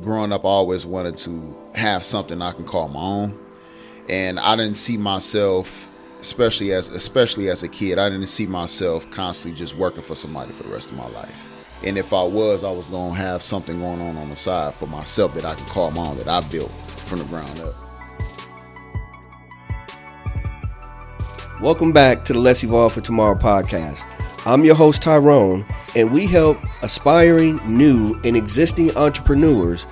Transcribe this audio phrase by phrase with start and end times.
[0.00, 3.38] growing up, I always wanted to have something I can call my own,
[4.08, 9.10] and I didn't see myself, especially as especially as a kid, I didn't see myself
[9.10, 11.34] constantly just working for somebody for the rest of my life.
[11.84, 14.86] And if I was, I was gonna have something going on on the side for
[14.86, 17.74] myself that I can call my own that I built from the ground up.
[21.60, 24.04] Welcome back to the Let's Evolve for Tomorrow podcast.
[24.46, 29.86] I'm your host, Tyrone, and we help aspiring, new, and existing entrepreneurs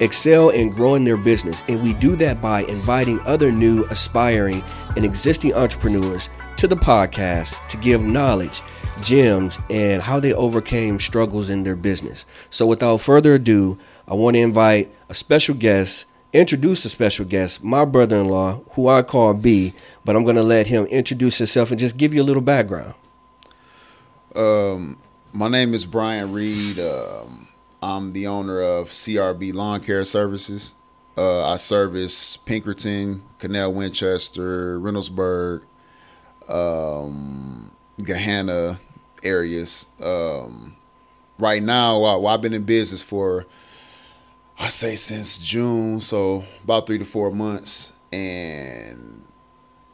[0.00, 1.62] excel in growing their business.
[1.68, 4.62] And we do that by inviting other new, aspiring,
[4.94, 8.60] and existing entrepreneurs to the podcast to give knowledge,
[9.00, 12.26] gems, and how they overcame struggles in their business.
[12.50, 17.62] So, without further ado, I want to invite a special guest introduce a special guest,
[17.62, 19.72] my brother in law, who I call B,
[20.04, 22.94] but I'm going to let him introduce himself and just give you a little background.
[24.34, 24.98] Um,
[25.32, 26.80] my name is Breont Reed.
[26.80, 27.46] Um,
[27.80, 30.74] I'm the owner of CRB Lawn Care Services.
[31.16, 35.62] Uh, I service Pickerington, Canal Winchester, Reynoldsburg,
[36.48, 38.80] um, Gahanna
[39.22, 39.86] areas.
[40.02, 40.74] Um,
[41.38, 43.46] right now, well, I've been in business for
[44.58, 47.92] I say since June, so about three to four months.
[48.12, 49.24] And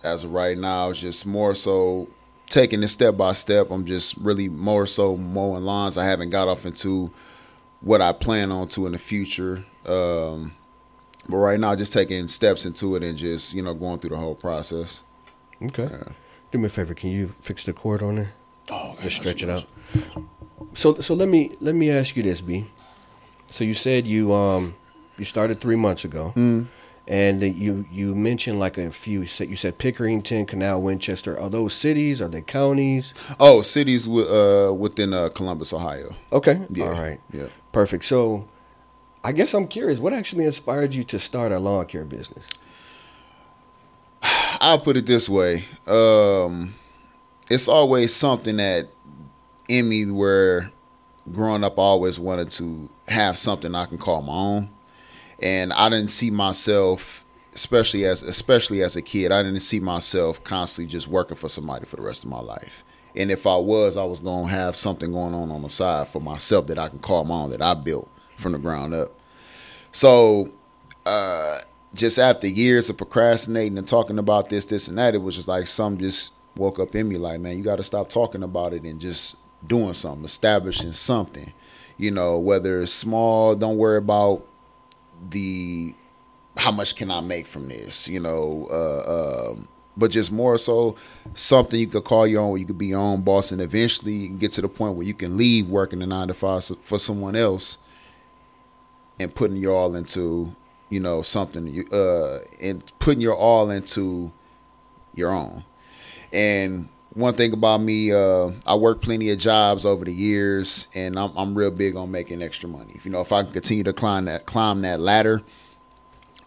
[0.03, 2.09] as of right now, it's just more so
[2.51, 3.71] taking it step by step.
[3.71, 5.97] I'm just really more so mowing lawns.
[5.97, 7.11] I haven't got off into
[7.81, 9.65] what I plan on to in the future.
[9.87, 10.53] Um,
[11.29, 14.17] but right now, just taking steps into it and just you know going through the
[14.17, 15.03] whole process.
[15.63, 15.89] Okay.
[15.91, 16.13] Yeah.
[16.51, 16.95] Do me a favor.
[16.95, 18.33] Can you fix the cord on there?
[18.69, 19.67] Oh, just stretch it out.
[20.75, 22.67] So so let me let me ask you this, B.
[23.49, 24.75] So you said you um
[25.17, 26.67] you started three months ago, mm.
[27.11, 29.23] And you you mentioned like a few.
[29.23, 31.39] You said, you said Pickerington, Canal, Winchester.
[31.39, 32.23] Are those cities?
[32.23, 33.13] Are they counties?
[33.41, 36.15] Oh, cities uh, within uh, Columbus, Ohio.
[36.33, 36.65] Okay.
[36.71, 36.85] Yeah.
[36.85, 37.21] All right.
[37.33, 37.49] Yeah.
[37.73, 38.05] Perfect.
[38.05, 38.49] So,
[39.25, 39.99] I guess I'm curious.
[39.99, 42.49] What actually inspired you to start a lawn care business?
[44.23, 45.65] I'll put it this way.
[45.89, 46.75] Um,
[47.51, 48.89] it's always something that
[49.67, 50.71] in me where
[51.33, 54.71] growing up I always wanted to have something I can call my own.
[55.43, 57.25] And I didn't see myself,
[57.55, 61.87] especially as especially as a kid, I didn't see myself constantly just working for somebody
[61.87, 62.85] for the rest of my life.
[63.17, 66.21] And if I was, I was gonna have something going on on the side for
[66.21, 69.13] myself that I can call my own that I built from the ground up.
[69.93, 70.51] So,
[71.07, 71.59] uh,
[71.95, 75.49] just after years of procrastinating and talking about this, this, and that, it was just
[75.49, 78.73] like some just woke up in me like, man, you got to stop talking about
[78.73, 79.37] it and just
[79.67, 81.53] doing something, establishing something.
[81.97, 84.47] You know, whether it's small, don't worry about
[85.29, 85.95] the
[86.57, 88.09] how much can I make from this.
[88.09, 90.97] You know, uh, um, but just more so
[91.35, 94.29] something you could call your own, you could be your own boss, and eventually you
[94.29, 96.99] can get to the point where you can leave working the nine to five for
[96.99, 97.79] someone else
[99.19, 100.55] and putting your all into
[100.89, 104.33] you know something uh and putting your all into
[105.15, 105.63] your own
[106.33, 111.19] and one thing about me, uh, I work plenty of jobs over the years, and
[111.19, 112.93] I'm, I'm real big on making extra money.
[112.95, 115.43] If you know, if I can continue to climb that climb that ladder,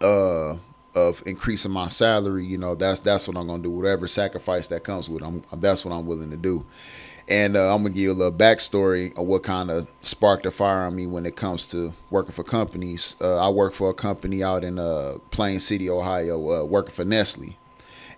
[0.02, 0.58] uh,
[0.96, 3.72] of increasing my salary, you know, that's that's what I'm gonna do.
[3.72, 6.66] Whatever sacrifice that comes with, I'm that's what I'm willing to do.
[7.28, 10.52] And uh, I'm gonna give you a little backstory of what kind of sparked the
[10.52, 13.16] fire on me when it comes to working for companies.
[13.20, 17.06] Uh, I work for a company out in uh, Plain City, Ohio, uh, working for
[17.06, 17.58] Nestle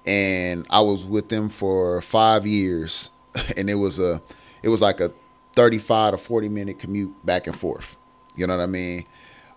[0.05, 3.11] and I was with them for five years,
[3.57, 4.21] and it was a,
[4.61, 5.11] it was like a
[5.53, 7.97] thirty-five to forty minute commute back and forth.
[8.35, 9.05] You know what I mean?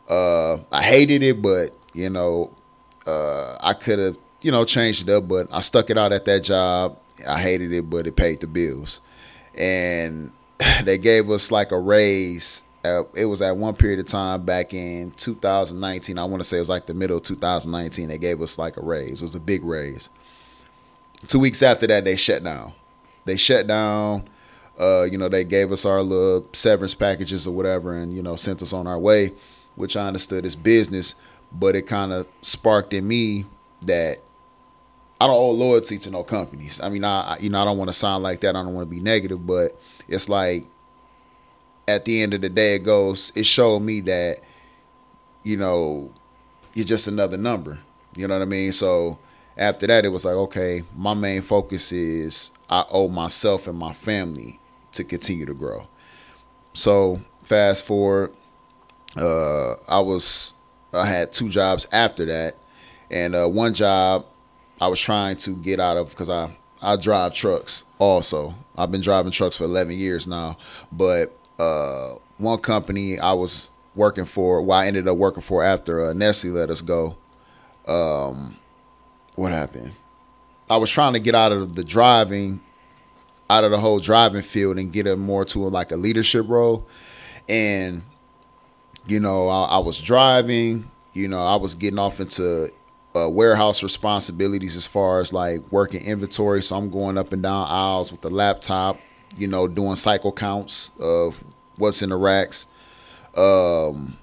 [0.09, 2.55] Uh, I hated it, but you know,
[3.07, 6.25] uh, I could have, you know, changed it up, but I stuck it out at
[6.25, 6.99] that job.
[7.27, 9.01] I hated it, but it paid the bills,
[9.55, 10.33] and
[10.85, 12.63] they gave us like a raise.
[13.15, 16.17] It was at one period of time back in 2019.
[16.17, 18.09] I want to say it was like the middle of 2019.
[18.09, 19.21] They gave us like a raise.
[19.21, 20.09] It was a big raise
[21.27, 22.73] two weeks after that, they shut down.
[23.25, 24.29] They shut down.
[24.79, 28.37] Uh, you know, they gave us our little severance packages or whatever, and you know,
[28.37, 29.33] sent us on our way,
[29.75, 31.15] which I understood is business.
[31.51, 33.47] But it kind of sparked in me
[33.83, 34.19] that
[35.21, 36.81] I don't owe loyalty to no companies.
[36.81, 38.55] I mean, I you know I don't want to sound like that.
[38.55, 40.67] I don't want to be negative, but it's like
[41.89, 43.33] at the end of the day, it goes.
[43.35, 44.39] It showed me that
[45.43, 46.13] you know
[46.75, 47.81] you're just another number.
[48.15, 48.73] You know what I mean?
[48.73, 49.19] So
[49.59, 53.93] after that, it was like, okay, my main focus is I owe myself and my
[53.93, 54.61] family
[54.93, 55.89] to continue to grow.
[56.75, 58.33] So fast forward,
[59.17, 60.55] uh, I was
[60.93, 62.57] I had two jobs after that,
[63.11, 64.27] and uh, one job
[64.81, 68.55] I was trying to get out of because I I drive trucks also.
[68.77, 70.57] I've been driving trucks for 11 years now,
[70.93, 74.63] but uh, one company I was working for.
[74.63, 77.17] Well, I ended up working for after uh, Nestle let us go.
[77.89, 78.57] Um,
[79.39, 79.93] what happened?
[80.69, 82.61] I was trying to get out of the driving,
[83.49, 86.87] out of the whole driving field, and get it more to like a leadership role.
[87.49, 88.03] And
[89.07, 90.91] you know, I, I was driving.
[91.15, 92.71] You know, I was getting off into
[93.17, 96.63] uh, warehouse responsibilities as far as like working inventory.
[96.63, 98.99] So I'm going up and down aisles with the laptop.
[99.37, 101.43] You know, doing cycle counts of
[101.77, 102.67] what's in the racks.
[103.37, 104.19] Um,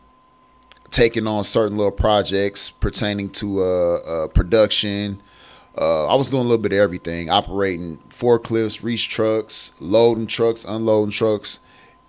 [0.95, 5.21] taking on certain little projects pertaining to uh, uh, production.
[5.77, 10.63] Uh, I was doing a little bit of everything, operating forklifts, reach trucks, loading trucks,
[10.63, 11.59] unloading trucks,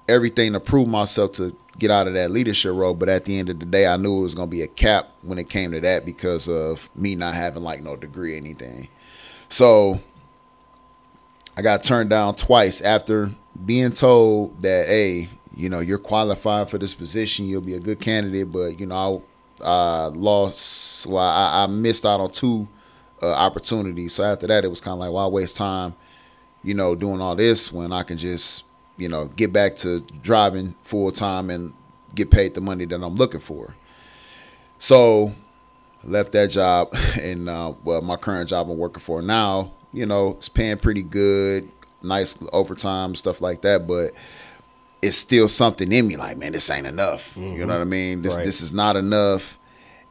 [0.09, 2.95] everything to prove myself to get out of that leadership role.
[2.95, 4.69] But at the end of the day, I knew it was going to be a
[4.69, 8.37] cap when it came to that because of me not having like no degree or
[8.37, 8.87] anything.
[9.49, 10.01] So
[11.57, 13.33] I got turned down twice after
[13.65, 17.47] being told that, hey, you know, you're qualified for this position.
[17.47, 19.25] You'll be a good candidate, but you know,
[19.65, 21.07] I lost.
[21.07, 22.69] Well, I, I, missed out on two
[23.23, 24.15] uh, opportunities.
[24.15, 25.95] So after that, it was kind of like, why waste time,
[26.63, 28.65] you know, doing all this when I can just
[28.97, 31.73] you know, get back to driving full time and
[32.15, 33.75] get paid the money that I'm looking for.
[34.79, 35.35] So
[36.03, 40.31] left that job and uh, well, my current job I'm working for now, you know,
[40.31, 41.71] it's paying pretty good,
[42.03, 44.13] nice overtime, stuff like that, but
[45.03, 47.35] it's still something in me like, man, this ain't enough.
[47.35, 47.61] Mm-hmm.
[47.61, 48.23] You know what I mean?
[48.23, 48.45] This right.
[48.45, 49.59] this is not enough.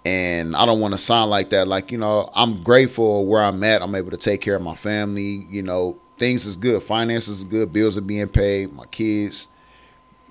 [0.06, 1.68] And I don't want to sound like that.
[1.68, 3.82] Like, you know, I'm grateful where I'm at.
[3.82, 6.84] I'm able to take care of my family, you know, things is good.
[6.84, 7.74] Finances is good.
[7.74, 8.74] Bills are being paid.
[8.74, 9.48] My kids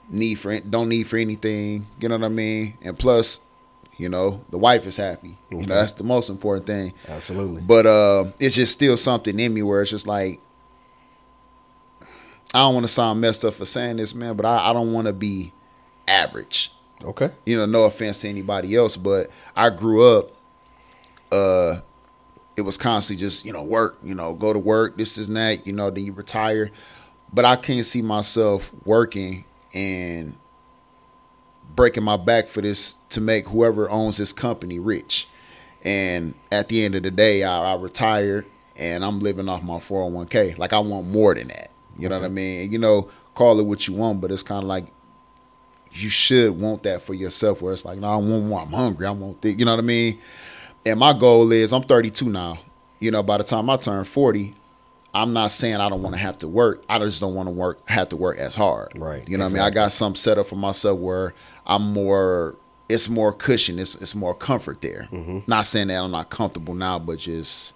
[0.08, 1.86] need for don't need for anything.
[2.00, 2.74] You know what I mean?
[2.82, 3.40] And plus,
[3.96, 5.38] you know, the wife is happy.
[5.50, 6.94] You know, that's the most important thing.
[7.08, 7.62] Absolutely.
[7.62, 10.40] But uh, it's just still something in me where it's just like
[12.54, 14.92] I don't want to sound messed up for saying this, man, but I, I don't
[14.92, 15.52] want to be
[16.08, 16.72] average.
[17.04, 17.30] Okay.
[17.44, 20.30] You know, no offense to anybody else, but I grew up
[21.32, 21.80] uh
[22.56, 25.66] it was constantly just you know work you know go to work this is that
[25.66, 26.70] you know then you retire
[27.32, 30.36] but i can't see myself working and
[31.74, 35.28] breaking my back for this to make whoever owns this company rich
[35.82, 38.46] and at the end of the day i, I retired
[38.76, 42.24] and i'm living off my 401k like i want more than that you know what
[42.24, 44.86] i mean you know call it what you want but it's kind of like
[45.92, 49.06] you should want that for yourself where it's like no i want more i'm hungry
[49.06, 50.18] i want this you know what i mean
[50.86, 52.58] and my goal is I'm 32 now.
[53.00, 54.54] You know, by the time I turn 40,
[55.12, 56.84] I'm not saying I don't want to have to work.
[56.88, 58.98] I just don't want to work have to work as hard.
[58.98, 59.26] Right.
[59.28, 59.60] You know exactly.
[59.60, 59.66] what I mean?
[59.66, 61.34] I got some set up for myself where
[61.66, 62.56] I'm more
[62.88, 65.08] it's more cushion, it's it's more comfort there.
[65.12, 65.40] Mm-hmm.
[65.46, 67.74] Not saying that I'm not comfortable now, but just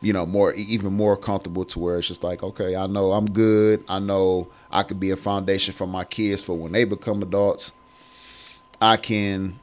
[0.00, 3.30] you know, more even more comfortable to where it's just like, okay, I know I'm
[3.30, 3.84] good.
[3.88, 7.72] I know I could be a foundation for my kids for when they become adults.
[8.80, 9.58] I can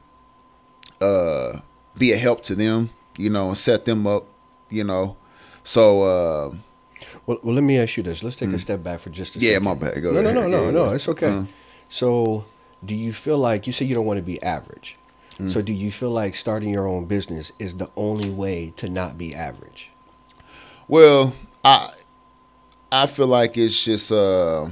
[1.00, 1.60] uh
[1.96, 4.26] be a help to them, you know, and set them up,
[4.68, 5.16] you know.
[5.64, 6.54] So, uh,
[7.26, 8.22] well, well, let me ask you this.
[8.22, 8.54] Let's take mm.
[8.54, 9.64] a step back for just a yeah, second.
[9.64, 10.02] Yeah, my bad.
[10.02, 10.34] Go no, ahead.
[10.34, 10.92] no, no, no, no, no.
[10.92, 11.28] It's okay.
[11.28, 11.48] Mm.
[11.88, 12.44] So,
[12.84, 14.96] do you feel like you say you don't want to be average?
[15.38, 15.50] Mm.
[15.50, 19.18] So, do you feel like starting your own business is the only way to not
[19.18, 19.90] be average?
[20.88, 21.34] Well,
[21.64, 21.92] I
[22.90, 24.68] I feel like it's just uh,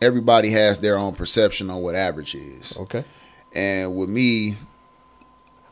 [0.00, 2.76] everybody has their own perception on what average is.
[2.76, 3.04] Okay.
[3.52, 4.56] And with me,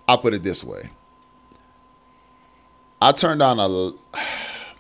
[0.09, 0.91] I'll put it this way.
[3.01, 3.91] I turned down a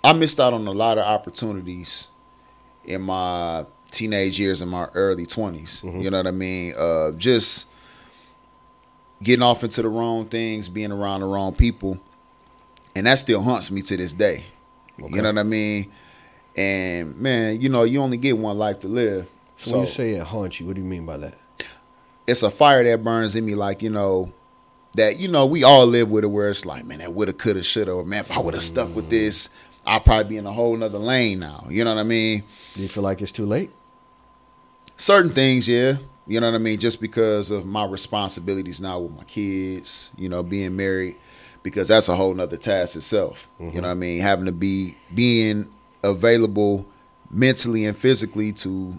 [0.04, 2.08] I missed out on a lot of opportunities
[2.84, 5.82] in my teenage years in my early 20s.
[5.82, 6.00] Mm-hmm.
[6.00, 6.74] You know what I mean?
[6.76, 7.66] Uh, just
[9.22, 11.98] getting off into the wrong things, being around the wrong people.
[12.94, 14.44] And that still haunts me to this day.
[15.00, 15.16] Okay.
[15.16, 15.92] You know what I mean?
[16.56, 19.28] And man, you know, you only get one life to live.
[19.56, 21.34] So, so when you say it haunts you, what do you mean by that?
[22.26, 24.32] It's a fire that burns in me like, you know,
[24.94, 27.62] that you know we all live with it where it's like man that woulda coulda
[27.62, 29.10] shoulda or man if i would have stuck with mm.
[29.10, 29.48] this
[29.86, 32.80] I'd probably be in a whole nother lane now you know what i mean do
[32.80, 33.70] you feel like it's too late
[34.96, 35.96] certain things yeah
[36.26, 40.28] you know what i mean just because of my responsibilities now with my kids you
[40.28, 41.16] know being married
[41.64, 43.74] because that's a whole nother task itself mm-hmm.
[43.74, 45.68] you know what i mean having to be being
[46.04, 46.86] available
[47.30, 48.98] mentally and physically to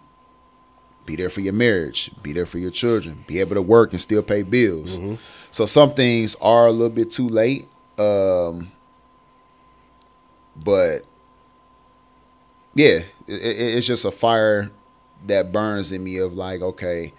[1.06, 4.02] be there for your marriage, be there for your children, be able to work and
[4.02, 4.98] still pay bills.
[4.98, 5.16] Mm-hmm.
[5.52, 7.68] So some things are a little bit too late.
[7.98, 8.72] Um,
[10.56, 11.04] but
[12.74, 14.72] yeah, it, it, it's just a fire
[15.26, 17.14] that burns in me of like, okay,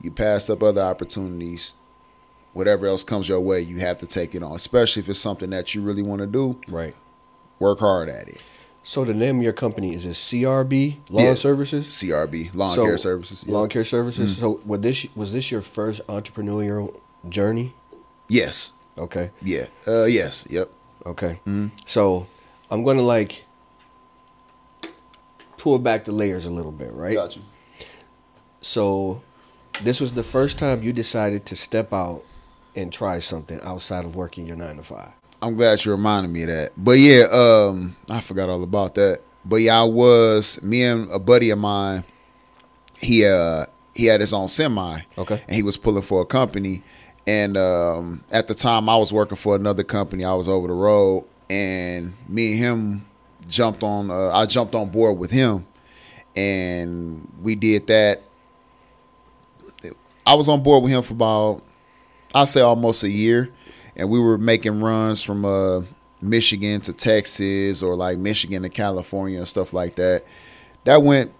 [0.00, 1.74] you passed up other opportunities.
[2.52, 5.50] Whatever else comes your way, you have to take it on, especially if it's something
[5.50, 6.58] that you really want to do.
[6.68, 6.94] Right.
[7.58, 8.42] Work hard at it.
[8.82, 11.34] So the name of your company is it CRB Lawn Yeah.
[11.34, 11.88] Services?
[11.88, 13.44] CRB, lawn So, care services.
[13.46, 13.52] yeah.
[13.52, 14.38] Lawn care services.
[14.38, 17.74] So was this was this your first entrepreneurial journey?
[18.28, 18.72] Yes.
[18.96, 19.30] Okay.
[19.42, 19.66] Yeah.
[19.86, 20.46] Uh, yes.
[20.48, 20.70] Yep.
[21.04, 21.40] Okay.
[21.84, 22.26] So
[22.70, 23.44] I'm gonna like
[25.58, 27.14] pull back the layers a little bit, right?
[27.14, 27.42] Got you.
[28.60, 29.20] So
[29.82, 32.22] this was the first time you decided to step out
[32.74, 35.10] and try something outside of working your nine to five.
[35.40, 36.72] I'm glad you reminded me of that.
[36.76, 39.20] But yeah, um, I forgot all about that.
[39.44, 42.04] But yeah, I was me and a buddy of mine.
[42.98, 45.00] He uh he had his own semi.
[45.16, 45.42] Okay.
[45.46, 46.82] And he was pulling for a company,
[47.26, 50.24] and um, at the time I was working for another company.
[50.24, 53.06] I was over the road, and me and him
[53.48, 54.10] jumped on.
[54.10, 55.66] Uh, I jumped on board with him,
[56.36, 58.22] and we did that.
[60.26, 61.62] I was on board with him for about
[62.34, 63.50] I'll say almost a year,
[63.96, 65.82] and we were making runs from uh,
[66.20, 70.24] Michigan to Texas or like Michigan to California and stuff like that.
[70.84, 71.32] That went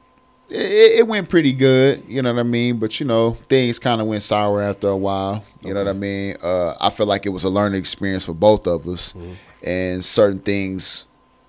[0.49, 2.78] it, it went pretty good, you know what I mean.
[2.78, 5.45] But you know, things kind of went sour after a while.
[5.62, 6.37] You know what I mean.
[6.42, 9.14] Uh, I feel like it was a learning experience for both of us,
[9.62, 11.04] and certain things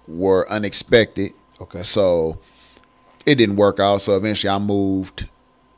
[0.08, 1.34] were unexpected.
[1.62, 1.84] Okay.
[1.84, 2.40] So
[3.26, 4.02] it didn't work out.
[4.02, 5.28] So eventually, I moved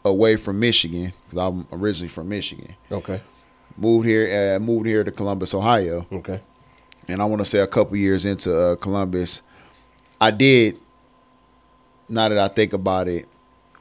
[0.04, 3.22] away from Michigan because I'm originally from Michigan Okay.
[3.82, 6.40] Moved here uh, moved here to Columbus, Ohio, Okay.
[7.10, 9.42] and I want to say a couple years into uh, Columbus,
[10.20, 10.78] I did.
[12.08, 13.26] Now that I think about it,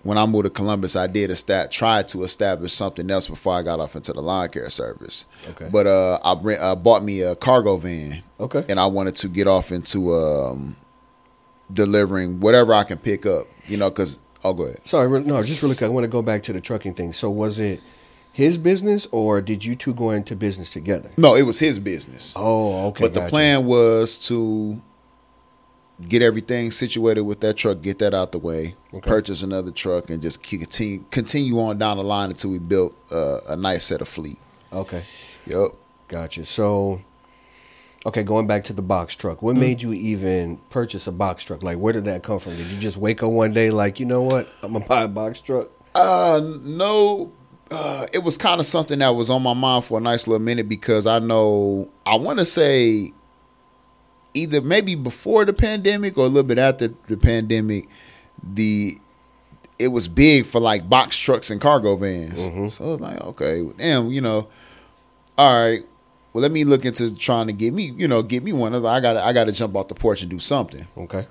[0.04, 3.54] when I moved to Columbus, I did a stat try to establish something else before
[3.54, 5.26] I got off into the lawn care service.
[5.48, 5.68] Okay.
[5.70, 8.64] But uh, I rent, uh, bought me a cargo van, Okay.
[8.68, 10.76] and I wanted to get off into um,
[11.72, 13.46] delivering whatever I can pick up.
[13.66, 14.86] You know, because oh, go ahead.
[14.86, 15.88] Sorry, no, just really quick.
[15.90, 17.12] I want to go back to the trucking thing.
[17.12, 17.80] So was it
[18.32, 21.10] his business or did you two go into business together?
[21.16, 22.32] No, it was his business.
[22.36, 23.04] Oh, okay.
[23.04, 23.30] but the gotcha.
[23.30, 24.80] plan was to
[26.08, 29.06] get everything situated with that truck, get that out the way, Okay.
[29.08, 33.40] purchase another truck, and just continue continue on down the line until we built uh,
[33.48, 34.38] a nice set of fleet.
[34.72, 35.02] Okay.
[35.46, 35.72] Yep.
[36.08, 36.44] Gotcha.
[36.44, 37.02] So,
[38.06, 39.46] okay, going back to the box truck, Mm-hmm.
[39.46, 41.62] what made you even purchase a box truck?
[41.62, 42.56] Like, where did that come from?
[42.56, 45.08] Did you just wake up one day like, you know what, I'm gonna buy a
[45.08, 45.68] box truck?
[45.94, 47.32] Uh, no.
[47.70, 50.40] Uh, it was kind of something that was on my mind for a nice little
[50.44, 53.12] minute because I know I want to say
[54.34, 57.88] either maybe before the pandemic or a little bit after the pandemic,
[58.42, 58.98] the
[59.78, 62.42] it was big for like box trucks and cargo vans.
[62.74, 64.48] So I was like, okay, damn, you know,
[65.38, 65.80] all right.
[66.32, 68.74] Well, let me look into trying to get me, you know, get me one.
[68.74, 70.86] I I got, I got to jump off the porch and do something.
[70.96, 71.26] Okay.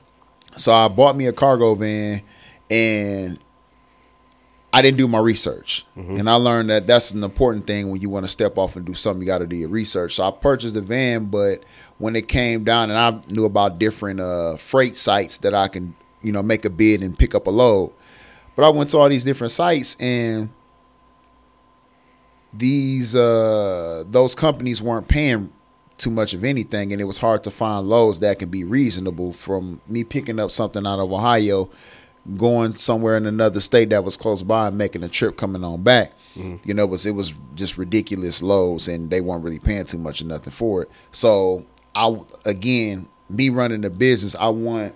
[0.57, 2.21] So I bought me a cargo van
[2.69, 3.39] and
[4.79, 5.85] I didn't do my research.
[6.17, 8.85] And I learned that that's an important thing when you want to step off and
[8.85, 10.15] do something, you got to do your research.
[10.15, 11.63] So I purchased the van, but
[11.97, 15.95] when it came down and I knew about different uh, freight sites that I can,
[16.21, 17.93] you know, make a bid and pick up a load.
[18.55, 20.49] But I went to all these different sites and
[22.53, 25.51] these uh those companies weren't paying
[25.97, 29.33] too much of anything and it was hard to find loads that can be reasonable
[29.33, 31.69] from me picking up something out of Ohio
[32.37, 35.81] going somewhere in another state that was close by and making a trip coming on
[35.83, 36.13] back
[36.63, 39.97] you know it was it was just ridiculous lows, and they weren't really paying too
[39.97, 44.95] much or nothing for it so I again me running the business I want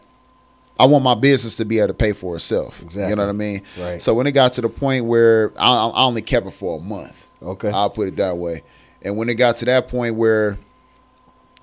[0.80, 3.10] I want my business to be able to pay for itself Exactly.
[3.10, 4.02] you know what I mean Right.
[4.02, 6.82] so when it got to the point where I, I only kept it for a
[6.82, 7.70] month Okay.
[7.70, 8.64] I'll put it that way.
[9.02, 10.58] And when it got to that point where,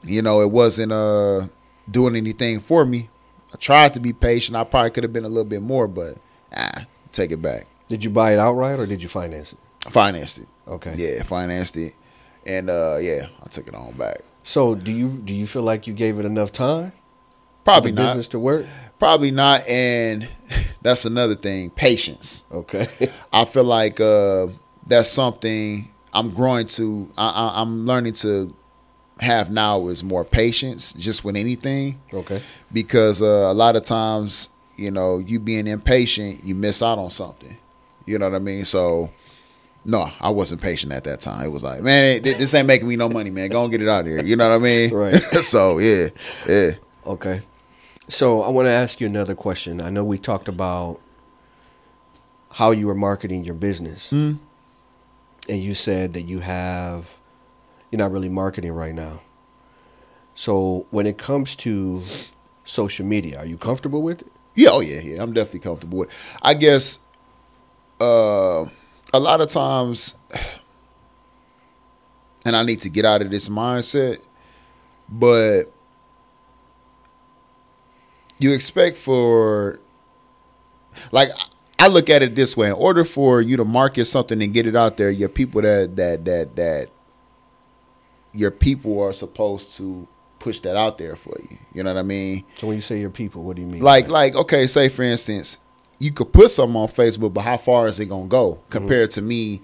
[0.05, 1.47] you know, it wasn't uh
[1.91, 3.09] doing anything for me,
[3.53, 4.57] I tried to be patient.
[4.57, 6.17] I probably could have been a little bit more, but
[6.57, 7.67] ah, take it back.
[7.89, 9.59] Did you buy it outright or did you finance it?
[9.87, 10.49] I financed it.
[10.69, 10.95] Okay.
[10.97, 11.95] Yeah, financed it.
[12.47, 14.19] And uh yeah, I took it on back.
[14.43, 16.93] So do you do you feel like you gave it enough time?
[17.65, 18.07] Probably not.
[18.07, 18.67] business to work.
[18.99, 19.67] Probably not.
[19.67, 20.29] And
[20.83, 21.71] that's another thing.
[21.71, 22.45] Patience.
[22.53, 22.87] Okay.
[23.33, 24.49] I feel like uh,
[24.87, 27.11] that's something I'm growing to.
[27.17, 28.55] I, I, I'm learning to
[29.21, 32.43] have now is more patience, just with anything, okay.
[32.73, 37.11] because uh, a lot of times, you know, you being impatient, you miss out on
[37.11, 37.57] something.
[38.07, 38.65] You know what I mean?
[38.65, 39.11] So,
[39.85, 41.45] no, I wasn't patient at that time.
[41.45, 43.51] It was like, man, it- this ain't making me no money, man.
[43.51, 44.23] Go and get it out of here.
[44.25, 44.93] You know what I mean?
[44.93, 45.15] Right.
[45.43, 46.09] so yeah,
[46.49, 46.71] yeah.
[47.07, 47.43] Okay.
[48.09, 49.81] So I want to ask you another question.
[49.81, 50.99] I know we talked about
[52.53, 54.33] how you were marketing your business, Hmm.
[55.49, 57.20] and you said that you have
[57.91, 59.21] you're not really marketing right now.
[60.35, 62.03] So when it comes to
[62.65, 64.33] social media, are you comfortable with it?
[64.55, 65.23] Yeah, oh yeah, yeah.
[65.23, 66.09] I'm definitely comfortable with.
[66.09, 66.15] It.
[66.43, 66.99] I guess
[68.01, 68.67] uh,
[69.13, 70.15] a lot of times,
[72.45, 74.19] and I need to get out of this mindset,
[75.09, 75.65] but
[78.39, 79.79] you expect for
[81.13, 81.31] like
[81.79, 84.67] I look at it this way: in order for you to market something and get
[84.67, 86.91] it out there, your people that that that that
[88.33, 90.07] your people are supposed to
[90.39, 91.59] push that out there for you.
[91.75, 92.45] You know what I mean?
[92.55, 93.83] So when you say your people, what do you mean?
[93.83, 95.59] Like like okay, say for instance,
[95.99, 99.23] you could put something on Facebook, but how far is it gonna go compared to
[99.23, 99.61] me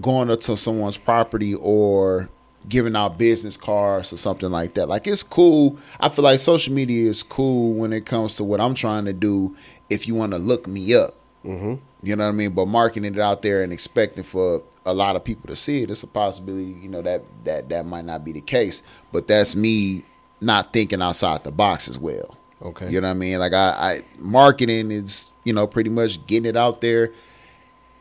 [0.00, 2.28] going up to someone's property or
[2.68, 4.86] giving out business cards or something like that?
[4.88, 5.78] Like it's cool.
[6.00, 9.12] I feel like social media is cool when it comes to what I'm trying to
[9.12, 9.56] do.
[9.88, 12.50] If you want to look me up, hmm you know what I mean.
[12.52, 15.90] But marketing it out there and expecting for a lot of people to see it,
[15.90, 16.76] it's a possibility.
[16.80, 18.82] You know that that that might not be the case.
[19.12, 20.04] But that's me
[20.40, 22.36] not thinking outside the box as well.
[22.62, 22.90] Okay.
[22.90, 23.38] You know what I mean?
[23.38, 27.12] Like I, I marketing is, you know, pretty much getting it out there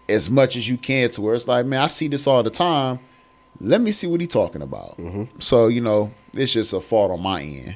[0.08, 2.50] as much as you can to where it's like, man, I see this all the
[2.50, 3.00] time.
[3.60, 4.98] Let me see what he talking about.
[4.98, 5.40] Mm-hmm.
[5.40, 7.76] So, you know, it's just a fault on my end.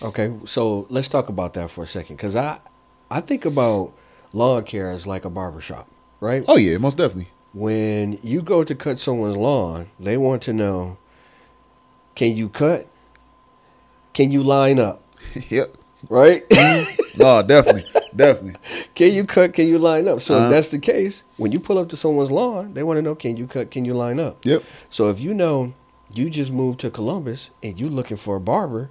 [0.00, 2.60] Okay, so let's talk about that for a second, because I,
[3.10, 3.92] I think about
[4.32, 5.88] lawn care as like a barber shop,
[6.20, 6.44] right?
[6.46, 7.30] Oh yeah, most definitely.
[7.54, 10.98] When you go to cut someone's lawn, they want to know,
[12.14, 12.86] can you cut?
[14.12, 15.02] Can you line up?
[15.48, 15.74] yep.
[16.08, 16.44] Right?
[17.18, 17.82] No, definitely.
[18.14, 18.60] definitely.
[18.94, 19.52] can you cut?
[19.52, 20.20] Can you line up?
[20.20, 20.44] So Uh-huh.
[20.46, 23.14] if that's the case, when you pull up to someone's lawn, they want to know,
[23.14, 23.70] can you cut?
[23.70, 24.44] Can you line up?
[24.44, 24.62] Yep.
[24.90, 25.72] So if you know
[26.12, 28.90] you just moved to Columbus and you're looking for a barber,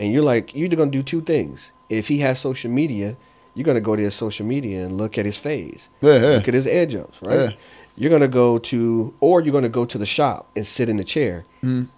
[0.00, 1.70] and you're like, you're gonna do two things.
[1.88, 3.16] If he has social media,
[3.54, 6.20] you're gonna go to his social media and look at his face, Yeah, yeah.
[6.36, 7.38] look at his edge ups, right?
[7.38, 7.50] Yeah.
[7.96, 11.04] You're gonna go to, or you're gonna go to the shop and sit in the
[11.04, 11.44] chair.
[11.62, 11.88] Mhm.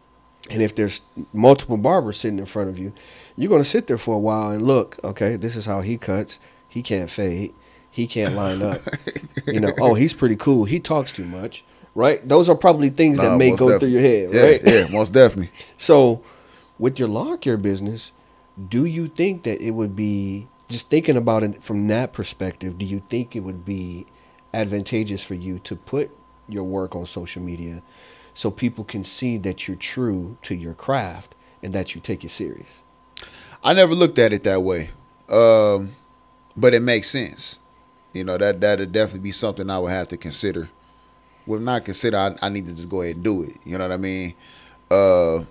[0.50, 1.00] And if there's
[1.32, 2.92] multiple barbers sitting in front of you,
[3.36, 4.96] you're gonna sit there for a while and look.
[5.02, 6.38] Okay, this is how he cuts.
[6.68, 7.52] He can't fade.
[7.90, 8.80] He can't line up.
[9.46, 10.64] you know, oh, he's pretty cool.
[10.64, 12.26] He talks too much, right?
[12.28, 14.50] Those are probably things that may go through your head, definitely.
[14.50, 14.60] right?
[14.74, 15.50] Yeah, yeah, most definitely.
[15.78, 16.20] So,
[16.78, 18.12] with your lawn care business,
[18.68, 22.78] do you think that it would be just thinking about it from that perspective?
[22.78, 24.06] Do you think it would be
[24.52, 26.10] advantageous for you to put
[26.48, 27.82] your work on social media
[28.34, 32.30] so people can see that you're true to your craft and that you take it
[32.30, 32.82] serious?
[33.62, 34.90] I never looked at it that way.
[35.28, 35.96] Um,
[36.56, 37.60] but it makes sense.
[38.12, 40.70] You know, that that'd definitely be something I would have to consider.
[41.46, 43.56] Well, not consider, I, I need to just go ahead and do it.
[43.64, 44.34] You know what I mean?
[44.90, 45.44] Uh,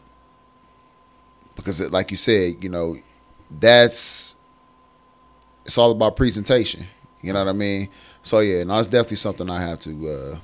[1.55, 2.97] because, like you said, you know,
[3.49, 4.34] that's
[5.65, 6.85] it's all about presentation.
[7.21, 7.89] You know what I mean?
[8.23, 10.37] So yeah, no, it's definitely something I have to uh,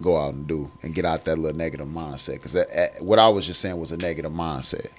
[0.00, 2.34] go out and do and get out that little negative mindset.
[2.34, 2.56] Because
[3.00, 4.90] what I was just saying was a negative mindset.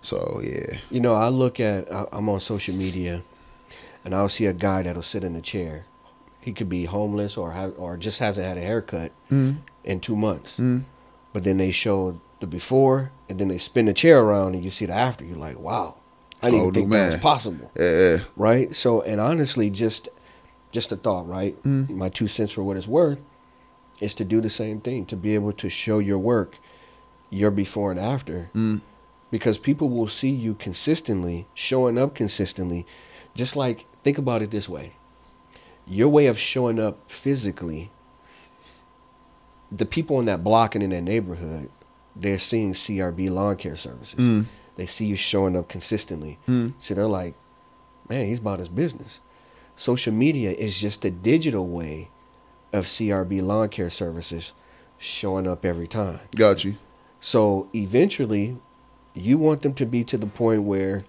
[0.00, 3.22] So yeah, You know, I look at, I'm on social media
[4.04, 5.86] and I'll see a guy that'll sit in a chair.
[6.40, 10.58] He could be homeless or or just hasn't had a haircut mm in two months.
[10.58, 10.84] Mm.
[11.32, 14.70] But then they show the before, and then they spin the chair around, and you
[14.70, 15.24] see the after.
[15.24, 15.96] You're like, wow,
[16.42, 17.20] I didn't Oh, think new that was man.
[17.20, 18.18] possible, yeah.
[18.36, 18.74] right?
[18.74, 20.08] So, and honestly, just
[20.72, 21.60] just a thought, right?
[21.62, 21.88] Mm.
[21.90, 23.18] My two cents for what it's worth
[24.00, 26.58] is to do the same thing, to be able to show your work,
[27.30, 28.80] your before and after, Mm.
[29.30, 32.84] because people will see you consistently, showing up consistently.
[33.34, 34.94] Just like think about it this way:
[35.86, 37.90] your way of showing up physically
[39.72, 41.68] the people in that block and in that neighborhood,
[42.14, 44.18] they're seeing CRB lawn care services.
[44.18, 44.46] Mm.
[44.76, 46.38] They see you showing up consistently.
[46.48, 46.74] Mm.
[46.78, 47.34] So they're like,
[48.08, 49.20] man, he's about his business.
[49.76, 52.10] Social media is just a digital way
[52.72, 54.52] of CRB lawn care services
[54.98, 56.20] showing up every time.
[56.34, 56.76] Got you.
[57.20, 58.56] So eventually,
[59.14, 61.04] you want them to be to the point where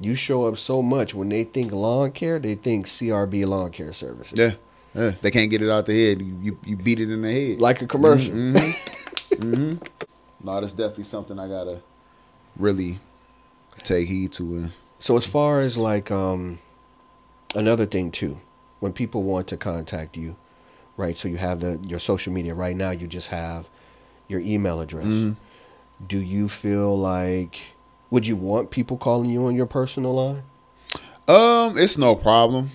[0.00, 3.92] you show up so much when they think lawn care, they think CRB lawn care
[3.92, 4.38] services.
[4.38, 4.52] Yeah.
[4.94, 5.12] Yeah.
[5.20, 6.22] They can't get it out their head.
[6.22, 7.60] You, you, beat it in their head.
[7.60, 8.32] Like a commercial.
[8.32, 8.56] hmm
[9.38, 9.74] hmm
[10.42, 11.80] No, that's definitely something I gotta
[12.60, 12.98] really
[13.82, 14.42] take heed to.
[14.54, 16.58] And So as far as like um
[17.54, 18.40] another thing too,
[18.80, 20.36] when people want to contact you,
[20.96, 21.16] right?
[21.16, 22.90] So you have the your social media right now.
[22.90, 23.68] You just have
[24.28, 25.06] your email address.
[25.06, 25.36] Mhm.
[26.06, 27.60] Do you feel like
[28.10, 30.42] would you want people calling you on your personal line?
[31.28, 32.70] um, it's no problem.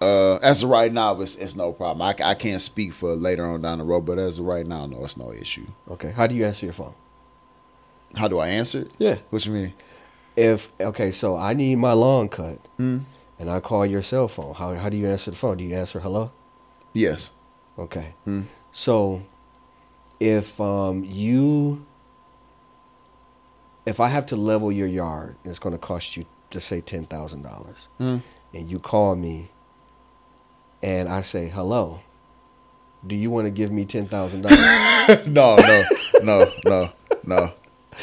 [0.00, 2.02] Uh, as of right now, it's, it's no problem.
[2.02, 4.86] I, I can't speak for later on down the road, but as of right now,
[4.86, 5.66] no, it's no issue.
[5.88, 6.10] Okay.
[6.10, 6.94] How do you answer your phone?
[8.16, 8.92] How do I answer it?
[8.98, 9.16] Yeah.
[9.30, 9.72] What you mean?
[10.36, 13.02] If okay, so I need my lawn cut, Mm.
[13.38, 14.54] and I call your cell phone.
[14.54, 15.56] How how do you answer the phone?
[15.58, 16.30] Do you answer hello?
[16.94, 17.32] Yes.
[17.78, 18.14] Okay.
[18.26, 18.44] Mm.
[18.70, 19.22] So
[20.20, 21.84] if um you
[23.84, 26.80] if I have to level your yard, and it's going to cost you to say
[26.80, 28.22] ten thousand dollars, Mm.
[28.54, 29.50] and you call me,
[30.82, 32.00] and I say hello.
[33.06, 35.26] Do you want to give me ten thousand dollars?
[35.26, 35.82] no, no,
[36.22, 36.90] no, no,
[37.24, 37.52] no.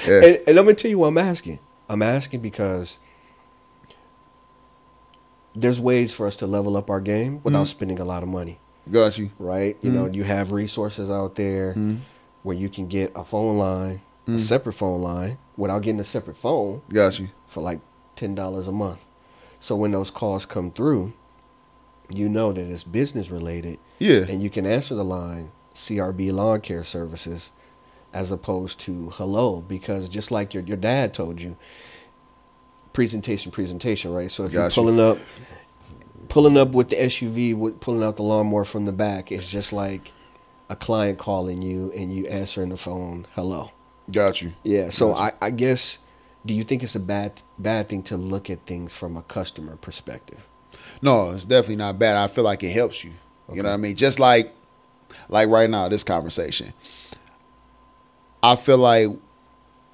[0.08, 0.24] Yeah.
[0.24, 1.60] and, and let me tell you what I'm asking.
[1.90, 3.00] I'm asking because
[5.56, 7.70] there's ways for us to level up our game without mm-hmm.
[7.70, 9.32] spending a lot of money, Got you.
[9.40, 9.78] right?
[9.82, 10.14] You know, mm-hmm.
[10.14, 11.98] you have resources out there mm-hmm.
[12.44, 16.38] where you can get a phone line, a separate phone line, without getting a separate
[16.38, 17.30] phone Got you.
[17.48, 17.80] for like
[18.16, 19.00] ten dollars a month.
[19.60, 21.14] So when those calls come through,
[22.10, 24.26] you know that it's business related, Yeah.
[24.30, 27.52] and you can answer the line CRB Lawn Care Services
[28.14, 31.58] as opposed to hello because just like your your dad told you,
[32.94, 34.32] presentation, presentation, right?
[34.32, 35.18] So if you're pulling up,
[36.28, 39.72] pulling up with the SUV, with pulling out the lawnmower from the back, it's just
[39.72, 40.12] like
[40.70, 43.72] a client calling you and you answering the phone, hello.
[44.12, 44.54] Got you.
[44.64, 44.90] Yeah.
[44.90, 45.98] So I, I guess,
[46.46, 49.76] do you think it's a bad bad thing to look at things from a customer
[49.76, 50.48] perspective?
[51.02, 52.18] No, it's definitely not bad.
[52.18, 53.12] I feel like it helps you.
[53.52, 53.96] You know what I mean?
[53.96, 54.54] Just like
[55.28, 56.74] like right now, this conversation.
[58.42, 59.10] I feel like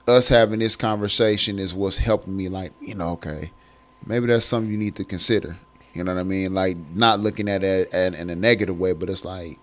[0.08, 3.52] us having this conversation is what's helping me like, you know, okay,
[4.06, 5.58] maybe that's something you need to consider.
[5.94, 6.54] You know what I mean?
[6.54, 9.60] Like not looking at it in a negative way, but it's like,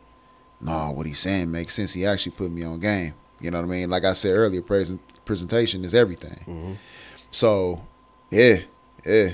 [0.61, 1.93] no, what he's saying makes sense.
[1.93, 3.15] He actually put me on game.
[3.41, 3.91] You know what I mean?
[3.91, 6.79] Like I said earlier, present, presentation is everything.
[7.31, 7.85] So,
[8.31, 8.61] yeah,
[9.05, 9.33] yeah.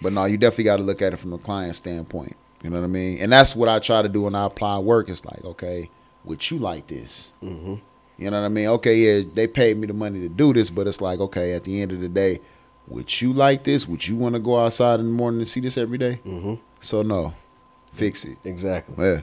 [0.00, 2.36] But no, you definitely got to look at it from the client standpoint.
[2.62, 3.18] You know what I mean?
[3.18, 5.08] And that's what I try to do when I apply work.
[5.08, 5.90] It's like, okay,
[6.24, 7.32] would you like this?
[7.42, 7.74] Mm-hmm.
[8.20, 8.66] You know what I mean?
[8.66, 11.64] Okay, yeah, they paid me the money to do this, but it's like, okay, at
[11.64, 12.40] the end of the day,
[12.86, 13.88] would you like this?
[13.88, 16.20] Would you want to go outside in the morning and see this every day?
[16.26, 16.54] Mm-hmm.
[16.82, 17.32] So no,
[17.94, 18.36] fix it.
[18.44, 19.02] Exactly.
[19.02, 19.20] Yeah.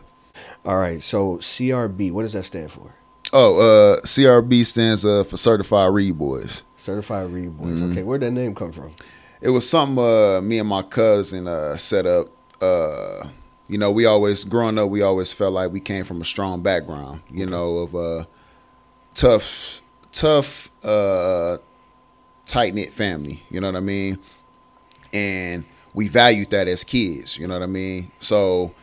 [0.65, 1.01] All right.
[1.03, 2.91] So CRB, what does that stand for?
[3.31, 6.63] Oh, uh, CRB stands uh, for Certified Reed Boys.
[6.75, 7.79] Certified Reed Boys.
[7.79, 7.91] Mm-hmm.
[7.91, 8.93] Okay, where'd that name come from?
[9.41, 12.29] It was something uh, me and my cousin uh, set up.
[12.59, 13.27] Uh,
[13.67, 16.63] you know, we always growing up, we always felt like we came from a strong
[16.63, 17.21] background.
[17.29, 18.25] You know, of uh,
[19.17, 21.57] tough, tough, uh,
[22.45, 23.43] tight knit family.
[23.49, 24.19] You know what I mean?
[25.11, 27.37] And we valued that as kids.
[27.37, 28.11] You know what I mean?
[28.19, 28.73] So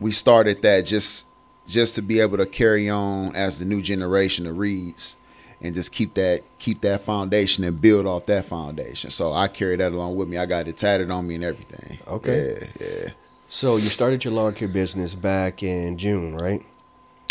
[0.00, 1.26] we started that just
[1.66, 5.16] just to be able to carry on as the new generation of Reeds
[5.60, 9.10] and just keep that keep that foundation and build off that foundation.
[9.10, 10.36] So I carry that along with me.
[10.36, 11.98] I got it tatted on me and everything.
[12.06, 12.70] Okay.
[12.80, 13.10] Yeah, yeah.
[13.48, 16.64] So you started your lawn care business back in June, right?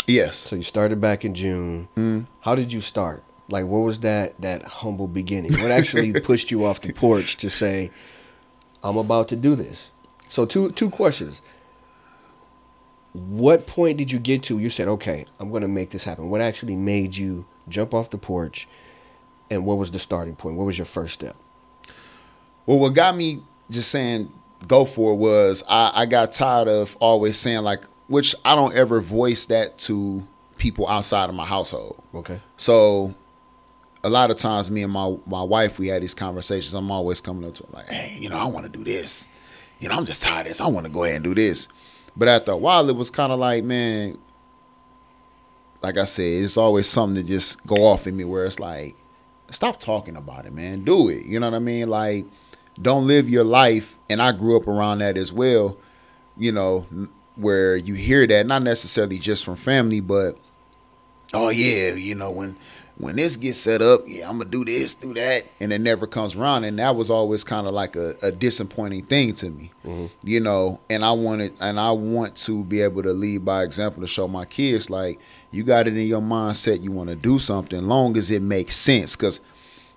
[0.06, 0.36] Yes.
[0.36, 1.88] So you started back in June.
[1.96, 2.26] Mm.
[2.40, 3.22] How did you start?
[3.48, 5.52] Like, what was that that humble beginning?
[5.52, 7.90] What actually pushed you off the porch to say,
[8.82, 9.90] "I'm about to do this"?
[10.28, 11.42] So two two questions.
[13.12, 14.58] What point did you get to?
[14.58, 18.10] You said, "Okay, I'm going to make this happen." What actually made you jump off
[18.10, 18.68] the porch?
[19.48, 20.56] And what was the starting point?
[20.56, 21.36] What was your first step?
[22.66, 24.32] Well, what got me just saying
[24.66, 28.74] go for it was I, I got tired of always saying like, which I don't
[28.74, 32.02] ever voice that to people outside of my household.
[32.14, 32.40] Okay.
[32.56, 33.14] So
[34.04, 36.74] a lot of times me and my my wife we had these conversations.
[36.74, 39.26] I'm always coming up to her like, hey, you know, I want to do this.
[39.80, 40.60] You know, I'm just tired of this.
[40.60, 41.68] I want to go ahead and do this.
[42.16, 44.16] But after a while, it was kind of like, man,
[45.82, 48.96] like I said, it's always something to just go off in me where it's like,
[49.50, 50.84] stop talking about it, man.
[50.84, 51.26] Do it.
[51.26, 51.90] You know what I mean?
[51.90, 52.24] Like,
[52.80, 53.98] don't live your life.
[54.08, 55.76] And I grew up around that as well.
[56.38, 56.86] You know,
[57.36, 60.36] where you hear that not necessarily just from family, but
[61.32, 62.56] oh yeah, you know when
[62.98, 66.06] when this gets set up, yeah, I'm gonna do this, do that, and it never
[66.06, 66.64] comes around.
[66.64, 70.06] And that was always kind of like a, a disappointing thing to me, mm-hmm.
[70.26, 70.80] you know.
[70.88, 74.26] And I wanted, and I want to be able to lead by example to show
[74.28, 75.20] my kids like
[75.50, 78.76] you got it in your mindset, you want to do something, long as it makes
[78.76, 79.14] sense.
[79.14, 79.40] Because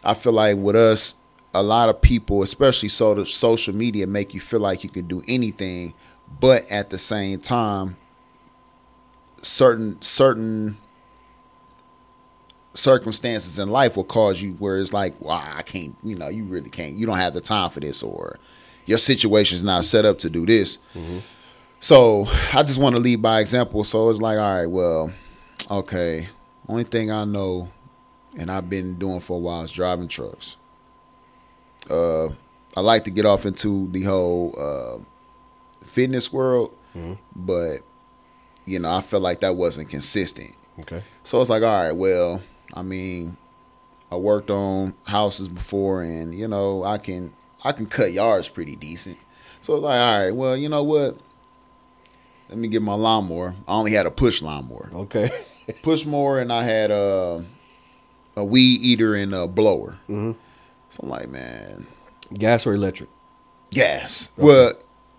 [0.04, 1.16] I feel like with us,
[1.54, 5.24] a lot of people, especially so social media, make you feel like you can do
[5.28, 5.94] anything,
[6.40, 7.98] but at the same time,
[9.42, 10.78] certain certain
[12.74, 16.44] circumstances in life will cause you where it's like, wow, I can't, you know, you
[16.44, 18.38] really can't, you don't have the time for this, or
[18.86, 20.78] your situation is not set up to do this.
[21.80, 23.84] So I just want to lead by example.
[23.84, 25.12] So it's like, all right, well,
[25.72, 26.28] okay,
[26.68, 27.70] only thing I know,
[28.38, 30.58] and I've been doing for a while is driving trucks.
[31.90, 32.28] Uh,
[32.78, 34.98] I like to get off into the whole uh,
[35.90, 36.76] fitness world,
[37.36, 37.78] but
[38.66, 40.56] you know, I felt like that wasn't consistent.
[40.82, 41.04] Okay.
[41.24, 42.42] So it's like, all right, well,
[42.74, 43.36] I mean,
[44.12, 48.76] I worked on houses before, and you know, I can I can cut yards pretty
[48.76, 49.18] decent.
[49.62, 51.18] So it's like, all right, well, you know what?
[52.50, 53.56] Let me get my lawnmower.
[53.68, 55.30] I only had a push lawnmower, Okay.
[55.84, 57.46] push mower, and I had a
[58.36, 59.98] a weed eater and a blower.
[60.10, 60.36] Mhm.
[60.90, 61.86] So I'm like, man,
[62.34, 63.10] Gas or electric?
[63.72, 64.32] gas.
[64.38, 64.74] Well,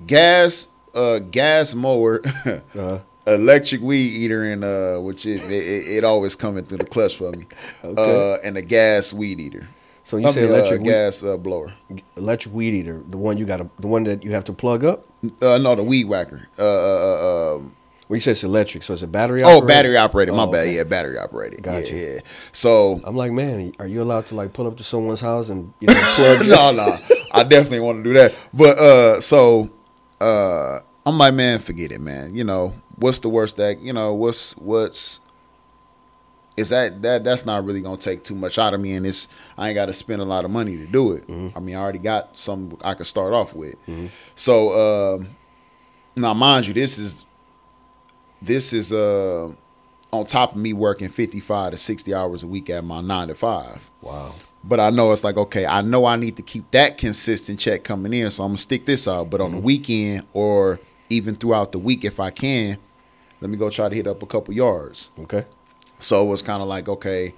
[0.06, 2.22] gas, uh, gas mower.
[2.76, 3.00] Uh,
[3.34, 7.30] electric weed eater and uh which it, it it always coming through the clutch for
[7.32, 7.46] me
[7.84, 8.32] Okay.
[8.34, 9.68] uh and a gas weed eater
[10.04, 11.74] So you I say mean, uh, electric weed, gas uh, blower.
[12.16, 15.04] electric weed eater, the one you got the one that you have to plug up.
[15.42, 16.48] Uh, no, the weed whacker.
[16.58, 17.76] Uh, uh, uh, um,
[18.08, 19.42] Well, you said it's electric, so it's a battery.
[19.44, 20.34] oh, battery operated.
[20.34, 20.60] My Oh, bad.
[20.66, 20.76] okay.
[20.76, 21.62] Yeah, battery operated.
[21.62, 21.94] Gotcha.
[21.94, 22.20] Yeah, yeah.
[22.52, 25.72] So I'm like, man, are you allowed to like pull up to someone's house and
[25.78, 26.40] you know plug?
[26.56, 26.96] no, no,
[27.32, 28.34] I definitely want to do that.
[28.52, 29.68] But uh, so
[30.20, 32.34] uh, I'm like, man, forget it, man.
[32.34, 34.14] You know, what's the worst that you know?
[34.14, 35.20] What's what's
[36.56, 39.28] is that that that's not really gonna take too much out of me, and it's
[39.56, 41.24] I ain't got to spend a lot of money to do it.
[41.56, 43.76] I mean, I already got some I could start off with.
[44.34, 45.36] So um,
[46.16, 47.24] now, mind you, this is
[48.42, 49.50] this is uh
[50.12, 53.34] on top of me working 55 to 60 hours a week at my nine to
[53.34, 53.90] five.
[54.02, 54.34] Wow.
[54.62, 57.82] But I know it's like, okay, I know I need to keep that consistent check
[57.82, 59.30] coming in, so I'm gonna stick this out.
[59.30, 62.76] But on the weekend or even throughout the week, if I can,
[63.40, 65.10] let me go try to hit up a couple yards.
[65.18, 65.46] Okay.
[65.98, 67.34] So it was kind of like, okay,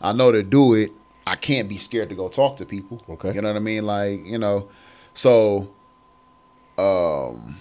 [0.00, 0.92] I know to do it,
[1.26, 3.02] I can't be scared to go talk to people.
[3.08, 3.34] Okay.
[3.34, 3.84] You know what I mean?
[3.84, 4.68] Like, you know,
[5.14, 5.70] so
[6.78, 7.58] um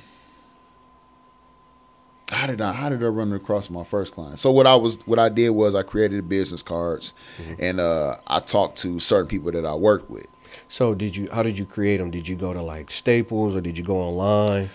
[2.31, 4.39] how did I how did I run across my first client?
[4.39, 7.13] So what I was what I did was I created business cards
[7.59, 10.27] and uh I talked to certain people that I worked with.
[10.67, 11.29] So did you?
[11.31, 12.11] How did you create them?
[12.11, 14.69] Did you go to like Staples or did you go online?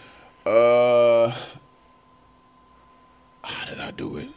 [0.44, 1.34] Uh
[3.42, 4.28] how did I do it?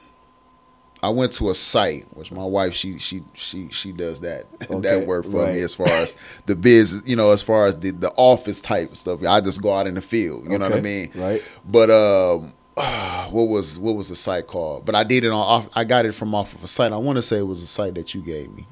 [1.02, 4.82] I went to a site, which my wife she she she she does that Okay,
[4.82, 5.56] that work for right.
[5.56, 8.96] me as far as the biz, you know, as far as the the office type
[8.96, 9.24] stuff.
[9.24, 11.12] I just go out in the field, you know what I mean?
[11.16, 11.42] right.
[11.66, 12.54] But um
[13.32, 14.86] what was what was the site called?
[14.86, 16.92] But I did it on off I got it from off of a site.
[16.92, 18.68] I want to say it was a site that you gave me.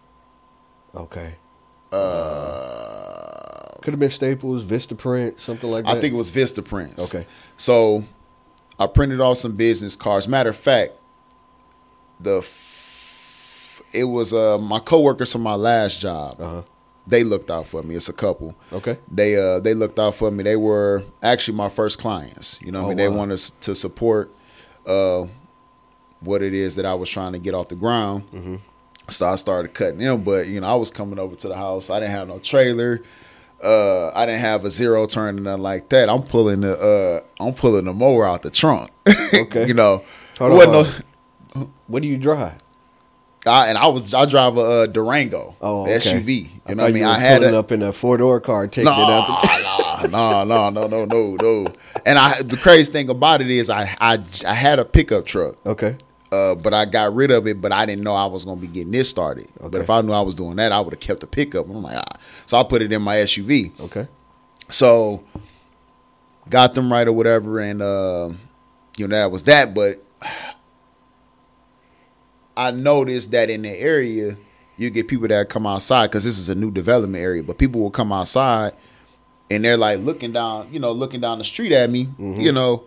[0.95, 1.35] Okay.
[1.91, 5.97] Uh Could have been Staples, Vistaprint, something like that.
[5.97, 6.99] I think it was Vistaprints.
[6.99, 7.25] Okay.
[7.57, 8.03] So
[8.79, 10.27] I printed off some business cards.
[10.27, 10.93] Matter of fact,
[12.19, 16.39] the f- it was uh my coworkers from my last job.
[16.39, 16.61] Uh huh.
[17.07, 17.95] They looked out for me.
[17.95, 18.53] It's a couple.
[18.73, 18.97] Okay.
[19.11, 20.43] They uh they looked out for me.
[20.43, 22.59] They were actually my first clients.
[22.61, 23.17] You know, what Oh, I mean, they wow.
[23.17, 24.29] wanted to support
[24.85, 25.25] uh
[26.19, 28.23] what it is that I was trying to get off the ground.
[28.31, 28.55] Mm-hmm.
[29.09, 31.89] So I started cutting them, but you know, I was coming over to the house.
[31.89, 33.01] I didn't have no trailer.
[33.63, 36.09] Uh, I didn't have a zero turn or nothing like that.
[36.09, 38.91] I'm pulling the uh, I'm pulling the mower out the trunk.
[39.33, 39.65] Okay.
[39.67, 40.03] you know,
[40.39, 40.51] Hold
[41.55, 42.55] no- What do you drive?
[43.45, 45.97] I, and I was I drive a uh, Durango, Oh, okay.
[45.97, 46.27] SUV.
[46.43, 47.03] You I know what I mean?
[47.05, 50.07] I had it up in a four door car, taking no, it out the.
[50.09, 51.67] no, no, no, no, no, no.
[52.05, 55.55] And I the crazy thing about it is I I I had a pickup truck.
[55.65, 55.97] okay.
[56.29, 58.67] Uh, but I got rid of it, but I didn't know I was gonna be
[58.67, 59.47] getting this started.
[59.61, 61.69] But if I knew I was doing that, I would have kept the pickup.
[61.69, 62.17] I'm like, ah.
[62.45, 63.79] So I put it in my SUV.
[63.79, 64.09] Okay.
[64.69, 65.23] So
[66.49, 68.31] got them right or whatever, and uh,
[68.97, 69.73] you know that was that.
[69.73, 70.03] But
[72.57, 74.35] I noticed that in the area,
[74.75, 77.43] you get people that come outside because this is a new development area.
[77.43, 78.73] But people will come outside,
[79.49, 82.83] and they're like looking down, you know, looking down the street at me, you know,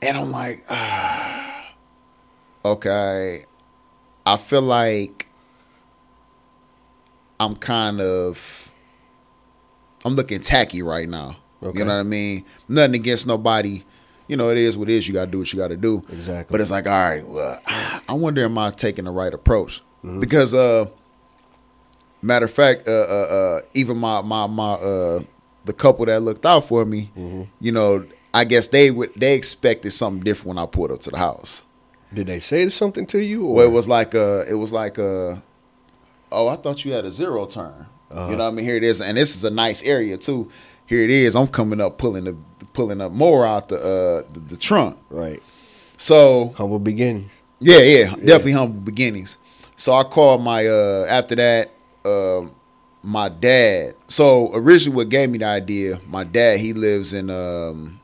[0.00, 1.66] and I'm like, ah,
[2.64, 3.44] okay.
[4.24, 5.28] I feel like
[7.38, 8.70] I'm kind of
[10.04, 11.36] I'm looking tacky right now.
[11.62, 11.78] Okay.
[11.78, 12.44] You know what I mean?
[12.68, 13.84] Nothing against nobody.
[14.32, 15.06] You know, it is what it is.
[15.06, 16.02] You got to do what you got to do.
[16.10, 16.54] Exactly.
[16.54, 17.60] But it's like, all right, well,
[18.08, 19.82] I wonder am I taking the right approach?
[20.02, 20.20] Mm-hmm.
[20.20, 20.86] Because, uh,
[22.22, 25.22] matter of fact, uh, uh, uh, even my my my uh,
[25.66, 27.42] the couple that looked out for me, Mm-hmm.
[27.60, 31.10] you know, I guess they would they expected something different when I pulled up to
[31.10, 31.66] the house.
[32.14, 33.44] Did they say something to you?
[33.46, 33.56] Or?
[33.56, 35.36] Well, it was like uh it was like uh
[36.30, 37.84] oh, I thought you had a zero turn.
[38.10, 38.30] Uh-huh.
[38.30, 38.64] You know what I mean?
[38.64, 40.50] Here it is, and this is a nice area too.
[40.86, 41.34] Here it is.
[41.36, 42.36] I'm coming up pulling the
[42.72, 44.96] pulling up more out the uh the, the trunk.
[45.10, 45.42] right.
[45.96, 47.30] So Humble beginnings.
[47.60, 49.38] yeah, yeah, definitely humble beginnings.
[49.76, 51.70] So I called my uh after that
[52.04, 52.52] um
[53.02, 53.94] my dad.
[54.08, 58.00] So originally, what gave me the idea, my dad he lives in um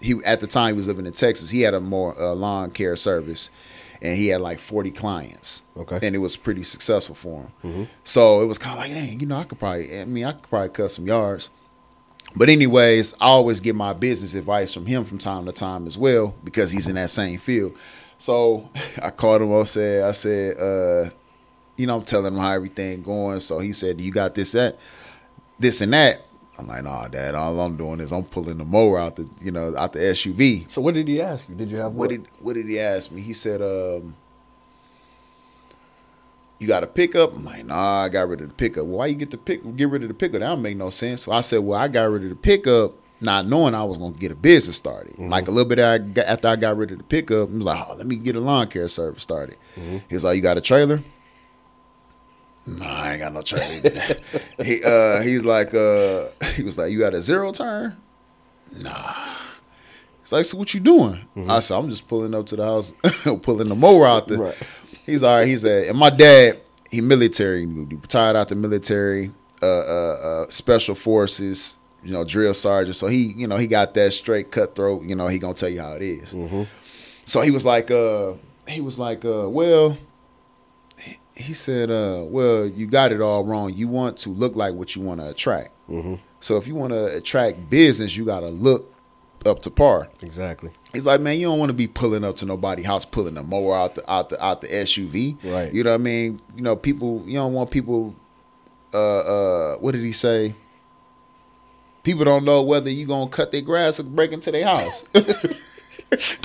[0.00, 1.50] he at the time he was living in Texas.
[1.50, 3.48] He had a more uh, lawn care service,
[4.02, 5.62] and he had like forty clients.
[5.76, 5.98] Okay.
[6.02, 7.52] and it was pretty successful for him.
[7.64, 7.88] Mhm.
[8.04, 10.32] So it was kind of like, hey, you know, I could probably, I mean, I
[10.32, 11.48] could probably cut some yards.
[12.36, 15.96] But anyways, I always get my business advice from him from time to time as
[15.96, 17.76] well because he's in that same field.
[18.18, 18.68] So
[19.02, 19.52] I called him.
[19.54, 21.10] I said, I said, uh,
[21.76, 23.40] you know, I'm telling him how everything going.
[23.40, 24.78] So he said, "You got this, that,
[25.58, 26.22] this, and that."
[26.58, 27.34] I'm like, "Nah, Dad.
[27.34, 30.70] All I'm doing is I'm pulling the mower out the, you know, out the SUV."
[30.70, 31.54] So what did he ask you?
[31.54, 33.22] Did you have What did What did he ask me?
[33.22, 34.14] He said, um,
[36.58, 39.06] "You got a pickup?" I'm like, "Nah, I got rid of the pickup." Well, why
[39.06, 39.76] you get the pick?
[39.76, 40.40] Get rid of the pickup?
[40.40, 41.22] That don't make no sense.
[41.22, 44.14] So I said, "Well, I got rid of the pickup." Not knowing I was gonna
[44.16, 47.48] get a business started, like a little bit after I got rid of the pickup,
[47.48, 50.36] I was like, "Oh, let me get a lawn care service started." He was like,
[50.36, 51.02] "You got a trailer?"
[52.66, 53.90] Nah, I ain't got no trailer.
[54.64, 57.96] he uh he's like uh he was like, You got a zero turn?
[58.80, 59.14] Nah.
[60.22, 61.20] He's like, so what you doing?
[61.48, 62.94] I said, I'm just pulling up to the house,
[63.42, 64.38] pulling the mower out there.
[64.38, 64.56] Right.
[65.06, 65.46] He's all right.
[65.48, 69.30] He said, and my dad, he military, he retired out the military,
[69.62, 70.14] uh, uh,
[70.44, 72.96] uh, special forces, you know, drill sergeant.
[72.96, 75.02] So he, you know, he got that straight cutthroat.
[75.04, 76.34] You know, he gonna tell you how it is.
[77.26, 78.34] So he was like, uh,
[78.68, 79.96] he was like, uh, well,
[80.98, 83.72] he- he said, uh, well, you got it all wrong.
[83.74, 85.70] You want to look like what you want to attract.
[86.40, 88.93] So if you want to attract business, you got to look
[89.46, 90.08] up to par.
[90.22, 90.70] Exactly.
[90.92, 93.42] He's like, man, you don't want to be pulling up to nobody house, pulling a
[93.42, 95.36] mower out the out the out the SUV.
[95.44, 95.72] Right.
[95.72, 96.40] You know what I mean?
[96.56, 97.22] You know, people.
[97.26, 98.14] You don't want people.
[98.92, 100.54] Uh, uh, what did he say?
[102.04, 105.04] People don't know whether you gonna cut their grass or break into their house.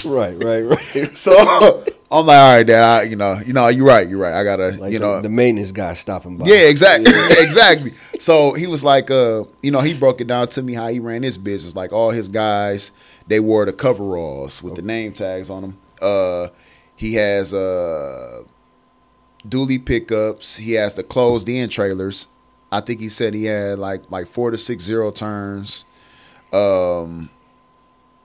[0.04, 1.16] Right, right, right.
[1.18, 2.84] so I'm like, all right, Dad.
[2.84, 4.08] I, you know, you know, you're right.
[4.08, 4.34] You're right.
[4.34, 6.48] I gotta, Like you the, know, the maintenance guy stopping by.
[6.48, 7.12] yeah, exactly,
[7.44, 7.92] exactly.
[8.20, 11.00] So he was like, uh, you know, he broke it down to me how he
[11.00, 11.74] ran his business.
[11.74, 12.92] Like all his guys,
[13.28, 15.78] they wore the coveralls with the name tags on them.
[16.02, 16.50] Uh,
[16.98, 18.44] he has uh,
[19.48, 20.58] dually pickups.
[20.58, 22.28] He has the closed in trailers.
[22.72, 25.86] I think he said he had like like four to six zero turns.
[26.52, 27.30] Um,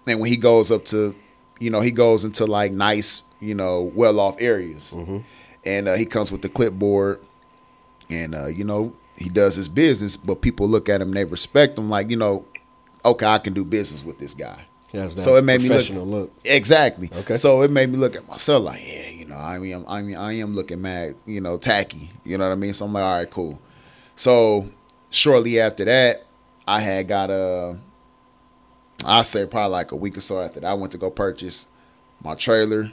[0.08, 1.14] and when he goes up to,
[1.60, 4.92] you know, he goes into like nice, you know, well off areas,
[5.64, 7.20] and uh, he comes with the clipboard
[8.10, 11.78] and uh, you know he does his business, but people look at him, they respect
[11.78, 12.44] him, like you know,
[13.04, 14.64] okay, I can do business with this guy.
[14.92, 16.32] That So it made me look- look.
[16.44, 17.10] Exactly.
[17.12, 17.34] Okay.
[17.34, 20.14] So it made me look at myself like, yeah, you know, I mean, I mean,
[20.14, 22.10] I am looking mad, you know, tacky.
[22.24, 22.74] You know what I mean?
[22.74, 23.60] So I'm like, all right, cool.
[24.14, 24.68] So
[25.10, 26.24] shortly after that,
[26.68, 27.76] I had got a,
[29.04, 31.66] I say probably like a week or so after that, I went to go purchase
[32.22, 32.92] my trailer,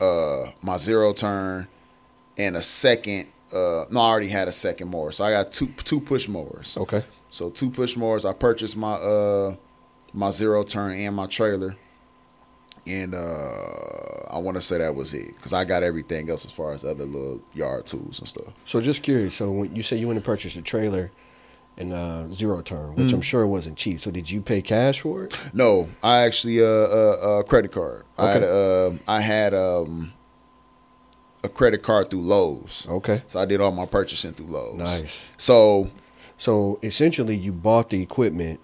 [0.00, 1.66] uh, my zero turn,
[2.36, 3.26] and a second.
[3.52, 6.76] Uh, no, I already had a second mower, so I got two two push mowers.
[6.76, 7.02] Okay.
[7.30, 8.24] So two push mowers.
[8.24, 9.56] I purchased my uh
[10.12, 11.76] my zero turn and my trailer,
[12.86, 16.52] and uh I want to say that was it because I got everything else as
[16.52, 18.52] far as other little yard tools and stuff.
[18.66, 19.34] So just curious.
[19.34, 21.10] So when you say you went and purchased a trailer
[21.78, 23.14] and uh, zero turn, which Mm.
[23.14, 24.00] I'm sure wasn't cheap.
[24.00, 25.38] So did you pay cash for it?
[25.54, 28.04] No, I actually uh uh, uh credit card.
[28.18, 28.96] I had Okay.
[28.96, 30.12] uh, I had um
[31.44, 32.86] a credit card through Lowe's.
[32.88, 33.22] Okay.
[33.28, 34.76] So I did all my purchasing through Lowe's.
[34.76, 35.26] Nice.
[35.36, 35.90] So
[36.36, 38.60] So essentially, you bought the equipment,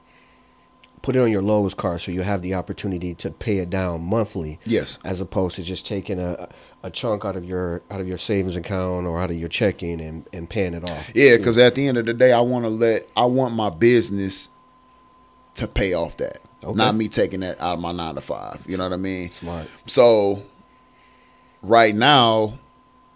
[1.02, 4.02] put it on your Lowe's card, so you have the opportunity to pay it down
[4.02, 6.48] monthly, yes, as opposed to just taking a
[6.82, 10.00] a chunk out of your out of your savings account or out of your checking
[10.02, 11.10] and, and paying it off.
[11.14, 13.70] yeah, because at the end of the day, I want to let I want my
[13.70, 14.50] business
[15.54, 16.76] to pay off that, Okay.
[16.76, 18.62] not me taking that out of my nine to five.
[18.68, 19.30] You know what I mean?
[19.30, 19.66] Smart.
[19.86, 20.42] So
[21.62, 22.58] right now,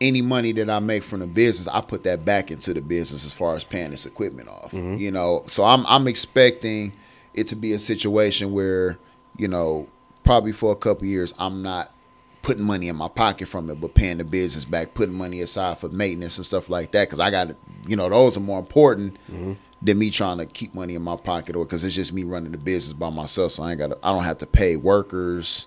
[0.01, 3.25] any money that I make from the business, I put that back into the business
[3.25, 4.71] as far as paying this equipment off.
[4.71, 4.97] Mm-hmm.
[4.99, 6.93] You know, so I'm I'm expecting
[7.35, 8.99] it to be a situation where,
[9.37, 9.89] you know,
[10.23, 11.93] probably for a couple years I'm not
[12.43, 15.79] putting money in my pocket from it, but paying the business back, putting money aside
[15.79, 17.09] for maintenance and stuff like that.
[17.09, 17.51] Because I got,
[17.87, 19.55] you know, those are more important mm-hmm.
[19.83, 22.53] than me trying to keep money in my pocket, or because it's just me running
[22.53, 23.53] the business by myself.
[23.53, 25.67] So I ain't got, I don't have to pay workers.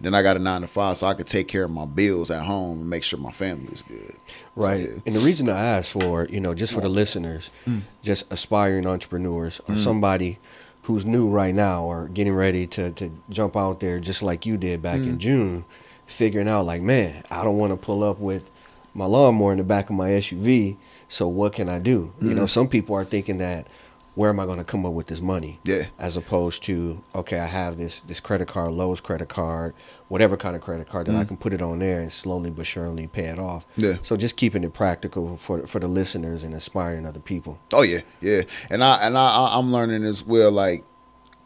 [0.00, 2.30] Then I got a nine to five, so I could take care of my bills
[2.30, 4.12] at home and make sure my family is good.
[4.12, 4.80] So, Right.
[4.80, 5.00] yeah.
[5.06, 7.82] And the reason I asked for, you know, just for the listeners, mm.
[8.02, 9.78] just aspiring entrepreneurs or mm.
[9.78, 10.38] somebody
[10.82, 14.56] who's new right now or getting ready to, to jump out there just like you
[14.56, 15.18] did back in mm.
[15.18, 15.64] June,
[16.06, 18.48] figuring out like, man, I don't want to pull up with
[18.94, 20.76] my lawnmower in the back of my SUV.
[21.08, 22.12] So what can I do?
[22.20, 23.66] You know, some people are thinking that
[24.16, 25.60] where am I going to come up with this money?
[25.62, 25.84] Yeah.
[25.98, 29.74] As opposed to, okay, I have this this credit card, Lowe's credit card,
[30.08, 32.66] whatever kind of credit card that I can put it on there and slowly but
[32.66, 33.66] surely pay it off.
[33.76, 33.96] Yeah.
[34.02, 37.58] So just keeping it practical for for the listeners and inspiring other people.
[37.72, 40.50] Oh yeah, yeah, and I and I I- I'm learning as well.
[40.50, 40.82] Like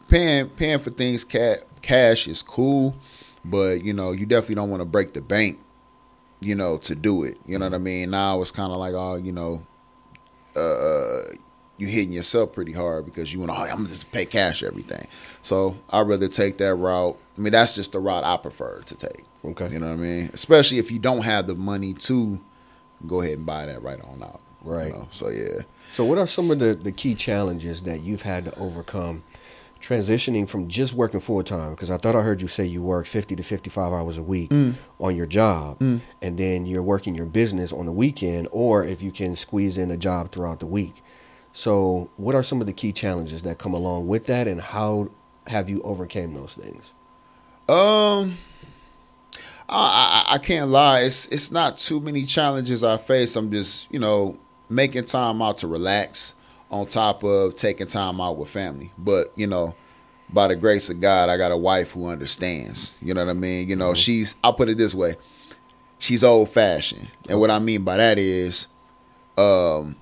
[0.07, 2.95] paying paying for things ca- cash is cool,
[3.45, 5.59] but you know you definitely don't want to break the bank,
[6.39, 7.37] you know, to do it.
[7.45, 8.11] You know what I mean?
[8.11, 9.61] Now it's kind of like oh, you know,
[10.55, 11.21] uh,
[11.81, 13.57] you hitting yourself pretty hard because you want to.
[13.57, 15.07] Oh, I'm gonna just pay cash everything.
[15.41, 17.17] So I'd rather take that route.
[17.37, 19.25] I mean, that's just the route I prefer to take.
[19.43, 19.69] Okay.
[19.69, 20.29] You know what I mean?
[20.33, 22.39] Especially if you don't have the money to
[23.07, 24.41] go ahead and buy that right on out.
[24.63, 24.93] you Right.
[24.93, 25.07] know?
[25.11, 25.63] So yeah.
[25.91, 29.23] So what are some of the the key challenges that you've had to overcome?
[29.81, 33.07] Transitioning from just working full time, because I thought I heard you say you work
[33.07, 34.75] 50 to 55 hours a week mm.
[34.99, 36.01] on your job, mm.
[36.21, 39.89] and then you're working your business on the weekend, or if you can squeeze in
[39.89, 41.01] a job throughout the week.
[41.53, 45.09] So, what are some of the key challenges that come along with that, and how
[45.47, 46.91] have you overcame those things?
[47.67, 48.37] Um,
[49.69, 51.01] I, I I can't lie.
[51.01, 53.35] It's it's not too many challenges I face.
[53.35, 54.37] I'm just you know
[54.69, 56.35] making time out to relax
[56.71, 58.91] on top of taking time out with family.
[58.97, 59.75] But, you know,
[60.29, 62.93] by the grace of God, I got a wife who understands.
[63.01, 63.67] You know what I mean?
[63.67, 65.17] You know, she's I'll put it this way.
[65.99, 67.09] She's old fashioned.
[67.29, 68.67] And what I mean by that is
[69.37, 69.97] um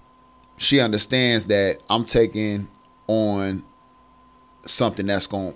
[0.59, 2.67] she understands that I'm taking
[3.07, 3.63] on
[4.65, 5.55] something that's going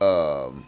[0.00, 0.66] to um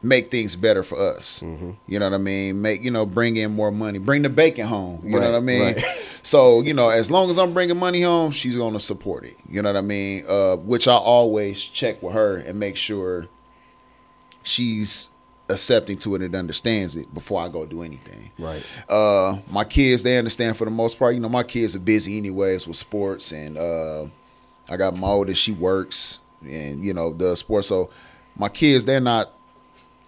[0.00, 1.40] make things better for us.
[1.44, 1.72] Mm-hmm.
[1.88, 2.62] You know what I mean?
[2.62, 5.00] Make you know, bring in more money, bring the bacon home.
[5.02, 5.74] You know what I mean?
[5.74, 5.84] right.
[6.22, 9.36] So you know, as long as I'm bringing money home, she's gonna support it.
[9.48, 10.24] You know what I mean?
[10.28, 13.28] Uh, which I always check with her and make sure
[14.42, 15.08] she's
[15.48, 18.32] accepting to it and understands it before I go do anything.
[18.38, 18.62] Right.
[18.88, 21.14] Uh, my kids, they understand for the most part.
[21.14, 24.06] You know, my kids are busy anyways with sports, and uh,
[24.68, 27.68] I got my oldest, she works, and you know, does sports.
[27.68, 27.90] So
[28.36, 29.32] my kids, they're not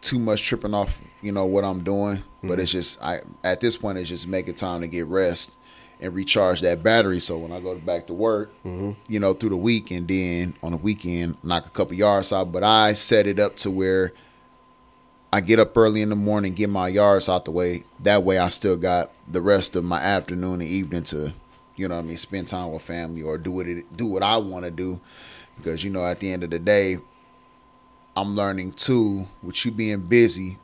[0.01, 2.23] too much tripping off, you know, what I'm doing.
[2.43, 5.53] But it's just, I at this point, it's just making time to get rest
[6.01, 7.21] and recharge that battery.
[7.21, 8.51] So when I go back to work,
[9.09, 12.51] you know, through the week, and then on the weekend, knock a couple yards out.
[12.51, 14.15] But I set it up to where
[15.33, 17.85] I get up early in the morning, get my yards out the way.
[18.01, 21.33] That way, I still got the rest of my afternoon and evening to,
[21.77, 24.23] you know, what I mean, spend time with family or do what it, do what
[24.23, 25.01] I want to do.
[25.57, 26.99] Because you know, at the end of the day,
[28.17, 29.29] I'm learning too.
[29.43, 30.59] With you being busy,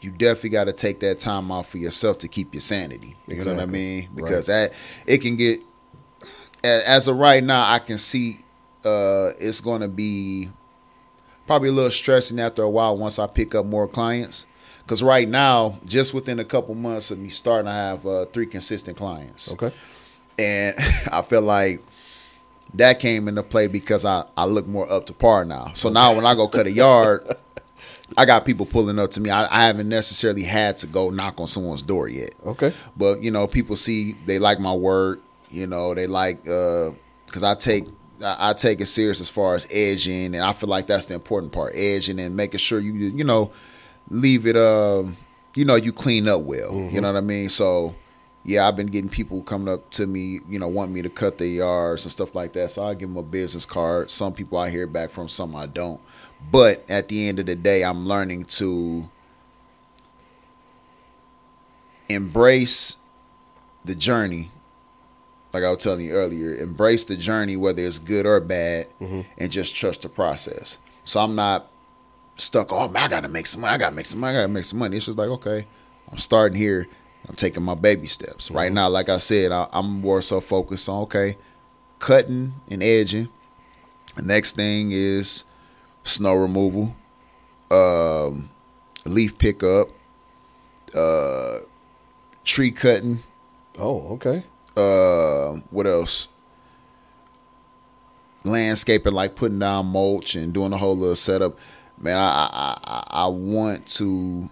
[0.00, 3.16] you definitely got to take that time off for yourself to keep your sanity.
[3.26, 4.08] You know what I mean?
[4.14, 4.72] Because that
[5.06, 5.60] it can get.
[6.64, 8.40] As of right now, I can see
[8.84, 10.50] uh, it's going to be
[11.48, 14.46] probably a little stressing after a while once I pick up more clients.
[14.84, 18.46] Because right now, just within a couple months of me starting, I have uh, three
[18.46, 19.70] consistent clients, Okay.
[20.38, 20.76] and
[21.12, 21.82] I feel like
[22.74, 25.72] that came into play because I I look more up to par now.
[25.74, 27.26] So now when I go cut a yard,
[28.16, 29.28] I got people pulling up to me.
[29.28, 32.34] I, I haven't necessarily had to go knock on someone's door yet.
[32.46, 32.72] Okay.
[32.96, 35.20] But you know, people see they like my work.
[35.50, 37.84] You know, they like because I take
[38.22, 41.14] I, I take it serious as far as edging, and I feel like that's the
[41.14, 43.50] important part: edging and making sure you you know
[44.10, 45.16] leave it um
[45.54, 46.74] you know you clean up well.
[46.74, 47.48] You know what I mean?
[47.48, 47.94] So
[48.44, 51.36] yeah, I've been getting people coming up to me, you know, wanting me to cut
[51.38, 52.70] their yards and stuff like that.
[52.70, 54.10] So I give them a business card.
[54.10, 56.00] Some people I hear back from, some I don't.
[56.50, 59.08] But at the end of the day, I'm learning to
[62.08, 62.96] embrace
[63.84, 64.50] the journey
[65.52, 68.88] like I was telling you earlier, embrace the journey, whether it's good or bad,
[69.38, 70.78] and just trust the process.
[71.04, 71.70] So I'm not
[72.36, 72.72] stuck.
[72.72, 73.74] Oh, I gotta make some money.
[73.74, 74.36] I gotta make some money.
[74.36, 74.96] I gotta make some money.
[74.96, 75.66] It's just like okay,
[76.10, 76.86] I'm starting here.
[77.28, 78.50] I'm taking my baby steps.
[78.50, 81.36] Right now, like I said, I, I'm more so focused on okay,
[81.98, 83.28] cutting and edging.
[84.16, 85.44] The next thing is
[86.04, 86.94] snow removal,
[87.70, 88.50] um,
[89.04, 89.88] leaf pickup,
[90.94, 91.58] uh,
[92.44, 93.22] tree cutting.
[93.78, 94.44] Oh, okay.
[94.78, 96.28] Uh what else?
[98.44, 101.58] Landscaping like putting down mulch and doing the whole little setup.
[102.00, 104.48] Man I, I i i want to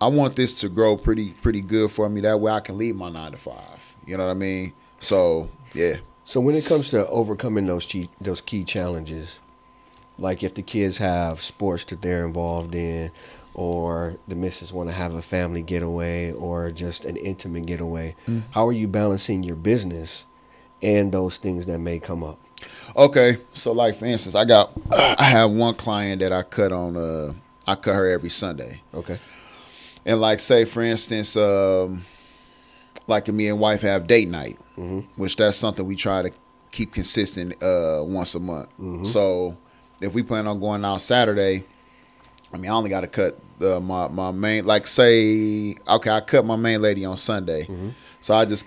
[0.00, 2.20] i want this to grow pretty pretty good for me.
[2.20, 3.94] That way i can leave my nine to five.
[4.06, 4.72] You know what i mean?
[5.00, 5.96] So yeah.
[6.24, 9.38] So when it comes to overcoming those key, those key challenges,
[10.18, 13.12] like if the kids have sports that they're involved in,
[13.56, 18.14] or the missus want to have a family getaway, or just an intimate getaway,
[18.52, 20.26] how are you balancing your business
[20.82, 22.38] and those things that may come up?
[22.96, 24.70] okay so like for instance i got
[25.18, 27.30] i have one client that i cut on uh
[27.66, 29.18] i cut her every sunday Okay.
[30.06, 32.04] And like say for instance, um,
[33.06, 34.56] like me and wife have date night,
[35.16, 36.30] which that's something we try to
[36.70, 38.68] keep consistent uh, once a month.
[39.06, 39.56] So
[40.00, 41.64] if we plan on going out Saturday,
[42.54, 46.20] I mean I only got to cut uh, my my main like say okay I
[46.20, 47.66] cut my main lady on Sunday,
[48.20, 48.66] so I just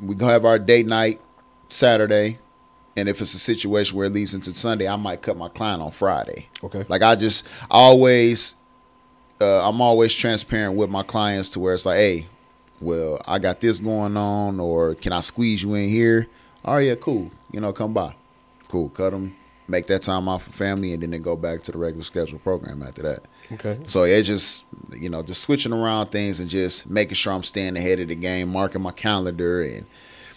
[0.00, 1.20] we gonna have our date night
[1.68, 2.38] Saturday.
[2.96, 5.80] And if it's a situation where it leads into Sunday, I might cut my client
[5.80, 6.48] on Friday.
[6.62, 6.84] Okay.
[6.88, 8.56] Like I just always
[9.40, 12.26] uh, I'm always transparent with my clients to where it's like, hey,
[12.80, 16.28] well, I got this going on, or can I squeeze you in here?
[16.64, 17.30] Oh yeah, cool.
[17.52, 18.14] You know, come by.
[18.68, 18.90] Cool.
[18.90, 19.36] Cut them.
[19.66, 22.38] Make that time off for family, and then they go back to the regular schedule
[22.38, 23.24] program after that.
[23.52, 23.78] Okay.
[23.84, 27.76] So it just you know just switching around things and just making sure I'm staying
[27.76, 29.86] ahead of the game, marking my calendar, and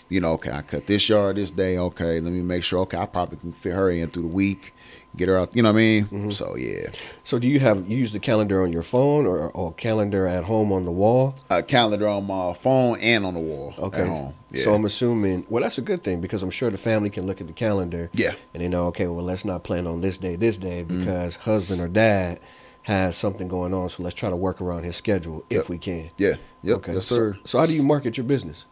[0.10, 1.78] you know, okay, I cut this yard this day.
[1.78, 2.80] Okay, let me make sure.
[2.82, 4.74] Okay, I probably can fit her in through the week,
[5.16, 5.56] get her out.
[5.56, 6.32] You know what I mean?
[6.32, 6.90] So yeah.
[7.24, 10.44] So do you have you use the calendar on your phone or or calendar at
[10.44, 11.36] home on the wall?
[11.50, 14.02] a calendar on my phone and on the wall Okay.
[14.02, 14.34] at home.
[14.52, 14.64] Yeah.
[14.64, 17.42] So I'm assuming well that's a good thing because I'm sure the family can look
[17.42, 18.10] at the calendar.
[18.14, 18.34] Yeah.
[18.54, 21.00] And they know, okay, well let's not plan on this day, this day Mm-hmm.
[21.00, 22.40] because husband or dad
[22.84, 25.70] has something going on, so let's try to work around his schedule if Yep.
[25.70, 26.12] we can.
[26.18, 26.34] yeah.
[26.64, 26.78] Yep.
[26.78, 26.94] Okay.
[26.96, 27.38] Yes, So- sir.
[27.46, 28.66] So, how do you market your business?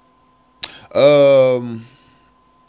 [0.94, 1.86] Um,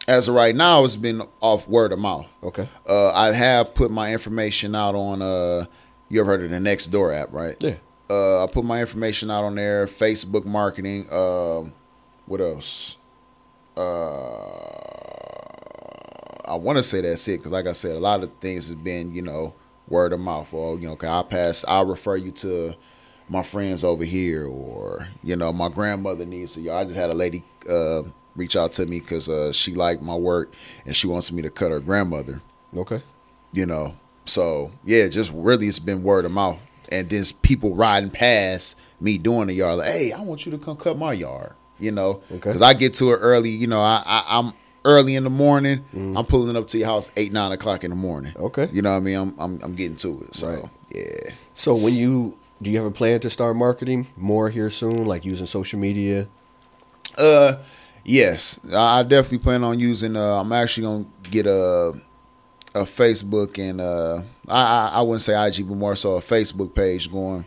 [0.08, 2.26] as of right now, it's been off word of mouth.
[2.42, 2.68] Okay.
[2.88, 5.20] Uh, I have put my information out on.
[5.22, 5.66] Uh,
[6.08, 7.56] you ever heard of the Next Door app, right?
[7.60, 7.74] Yeah.
[8.10, 9.86] Uh, I put my information out on there.
[9.86, 11.06] Facebook marketing.
[11.12, 11.72] Um,
[12.26, 12.96] what else?
[13.76, 14.48] Uh,
[16.44, 18.74] I want to say that's it because, like I said, a lot of things has
[18.76, 19.54] been, you know,
[19.88, 20.52] word of mouth.
[20.52, 21.64] Or you know, okay, I pass.
[21.68, 22.74] I'll refer you to
[23.28, 26.80] my friends over here, or you know, my grandmother needs yard.
[26.80, 28.02] I just had a lady uh,
[28.36, 30.52] reach out to me because uh, she liked my work
[30.86, 32.40] and she wants me to cut her grandmother.
[32.76, 33.02] Okay.
[33.52, 36.58] You know, so yeah, just really it's been word of mouth,
[36.90, 40.58] and then people riding past me doing the yard like, hey, I want you to
[40.58, 41.52] come cut my yard.
[41.78, 42.36] You know, Okay.
[42.38, 43.50] because I get to it early.
[43.50, 44.52] You know, I, I I'm
[44.84, 45.84] early in the morning.
[45.94, 48.32] I'm pulling up to your house eight nine o'clock in the morning.
[48.36, 48.68] Okay.
[48.72, 49.16] You know what I mean?
[49.16, 50.34] I'm I'm, I'm getting to it.
[50.34, 50.64] So Right.
[50.94, 51.32] yeah.
[51.54, 55.24] So when you do you have a plan to start marketing more here soon, like
[55.24, 56.28] using social media?
[57.18, 57.56] Uh,
[58.04, 60.16] yes, I definitely plan on using.
[60.16, 61.94] Uh, I'm actually gonna get a
[62.74, 66.74] a Facebook and uh, I I, I wouldn't say IG, but more so a Facebook
[66.74, 67.44] page going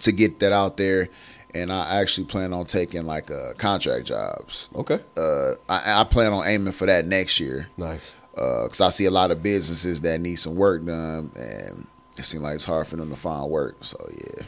[0.00, 1.08] to get that out there.
[1.54, 4.70] And I actually plan on taking like uh, contract jobs.
[4.74, 5.00] Okay.
[5.16, 8.14] Uh, I, I plan on aiming for that next year Nice.
[8.34, 11.86] because I see a lot of businesses that need some work done, and
[12.16, 13.76] it seems like it's hard for them to find work.
[13.84, 14.44] So yeah.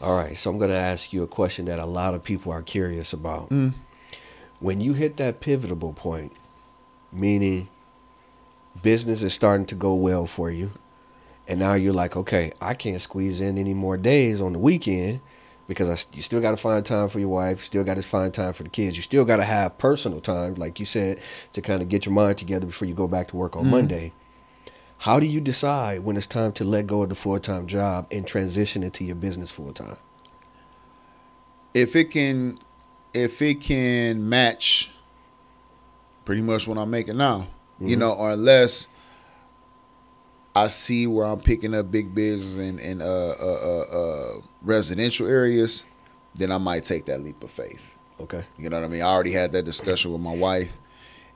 [0.00, 0.36] All right.
[0.36, 3.12] So I'm going to ask you a question that a lot of people are curious
[3.12, 3.50] about.
[3.50, 3.74] Mm.
[4.60, 6.32] When you hit that pivotal point,
[7.12, 7.68] meaning
[8.82, 10.70] business is starting to go well for you,
[11.46, 15.20] and now you're like, okay, I can't squeeze in any more days on the weekend
[15.68, 18.02] because I, you still got to find time for your wife, you still got to
[18.02, 21.20] find time for the kids, you still got to have personal time, like you said,
[21.52, 24.12] to kind of get your mind together before you go back to work on Monday.
[25.02, 28.08] How do you decide when it's time to let go of the full time job
[28.10, 29.98] and transition into your business full time?
[31.74, 32.58] if it can
[33.14, 34.90] if it can match
[36.24, 37.46] pretty much what I'm making now,
[37.78, 38.00] you Mhm.
[38.00, 38.88] know, or unless
[40.56, 45.26] I see where I'm picking up big business and in uh, uh, uh, uh, residential
[45.26, 45.84] areas,
[46.34, 47.96] then I might take that leap of faith.
[48.20, 48.44] Okay.
[48.58, 49.02] You know what I mean?
[49.02, 50.76] I already had that discussion with my wife,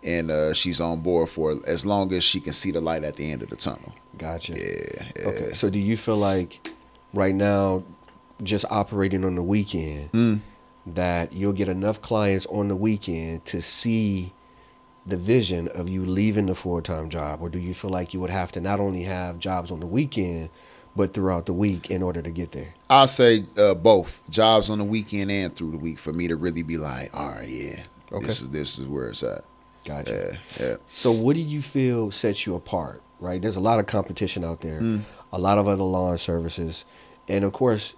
[0.02, 3.16] and uh, she's on board for as long as she can see the light at
[3.16, 3.92] the end of the tunnel.
[4.18, 4.54] Gotcha.
[4.54, 5.04] Yeah.
[5.16, 5.28] yeah.
[5.28, 5.54] Okay.
[5.54, 6.68] So do you feel like
[7.14, 7.84] right now,
[8.42, 10.40] just operating on the weekend, Mm.
[10.86, 14.32] that you'll get enough clients on the weekend to see
[15.06, 17.40] the vision of you leaving the full time job?
[17.40, 19.86] Or do you feel like you would have to not only have jobs on the
[19.86, 20.50] weekend,
[20.94, 22.74] but throughout the week in order to get there?
[22.90, 26.36] I'll say uh, both jobs on the weekend and through the week for me to
[26.36, 27.82] really be like, all right, yeah,
[28.12, 28.26] Okay.
[28.26, 29.44] this is this is where it's at.
[29.84, 30.38] Gotcha.
[30.60, 30.76] Yeah, yeah.
[30.92, 33.02] So, what do you feel sets you apart?
[33.20, 35.02] Right, there's a lot of competition out there, Mm.
[35.32, 36.84] a lot of other lawn services,
[37.28, 37.94] and of course,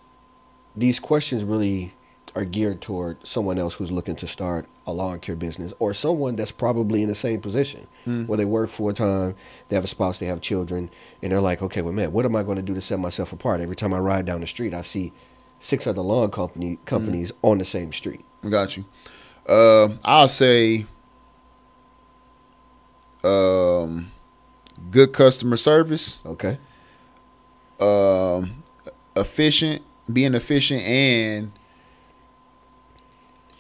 [0.77, 1.95] these questions really
[2.37, 6.35] are geared toward someone else who's looking to start a lawn care business, or someone
[6.37, 8.27] that's probably in the same position Mm.
[8.27, 9.35] where they work full time,
[9.69, 10.91] they have a spouse, they have children,
[11.23, 13.33] and they're like, okay, well, man, what am I going to do to set myself
[13.33, 13.61] apart?
[13.61, 15.13] Every time I ride down the street, I see
[15.61, 18.25] six other lawn company companies on the same street.
[18.49, 18.85] Got you.
[19.49, 20.87] Uh, I'll say,
[23.23, 24.11] um,
[24.91, 26.59] good customer service, Okay,
[27.81, 28.63] um,
[29.17, 29.83] efficient,
[30.13, 31.53] being efficient, and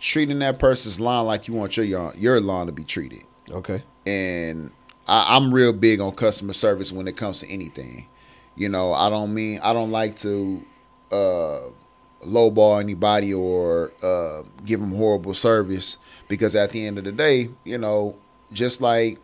[0.05, 3.25] treating that person's lawn like you want your your, your lawn to be treated.
[3.51, 4.71] okay, and
[5.09, 8.07] I, I'm real big on customer service when it comes to anything.
[8.55, 10.63] You know, I don't mean I don't like to
[11.11, 11.61] uh,
[12.23, 15.97] lowball anybody or uh, give them horrible service
[16.29, 18.17] because at the end of the day, you know,
[18.53, 19.19] just like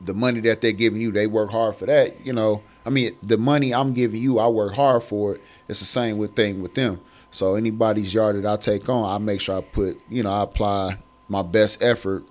[0.00, 2.26] the money that they're giving you, they work hard for that.
[2.26, 5.42] You know, I mean, the money I'm giving you, I work hard for it.
[5.68, 7.00] It's the same with thing with them.
[7.30, 10.42] So anybody's yard that I take on, I make sure I put, you know, I
[10.42, 12.24] apply my best effort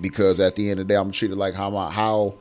[0.00, 2.34] because at the end of the day, I'm treated like how my how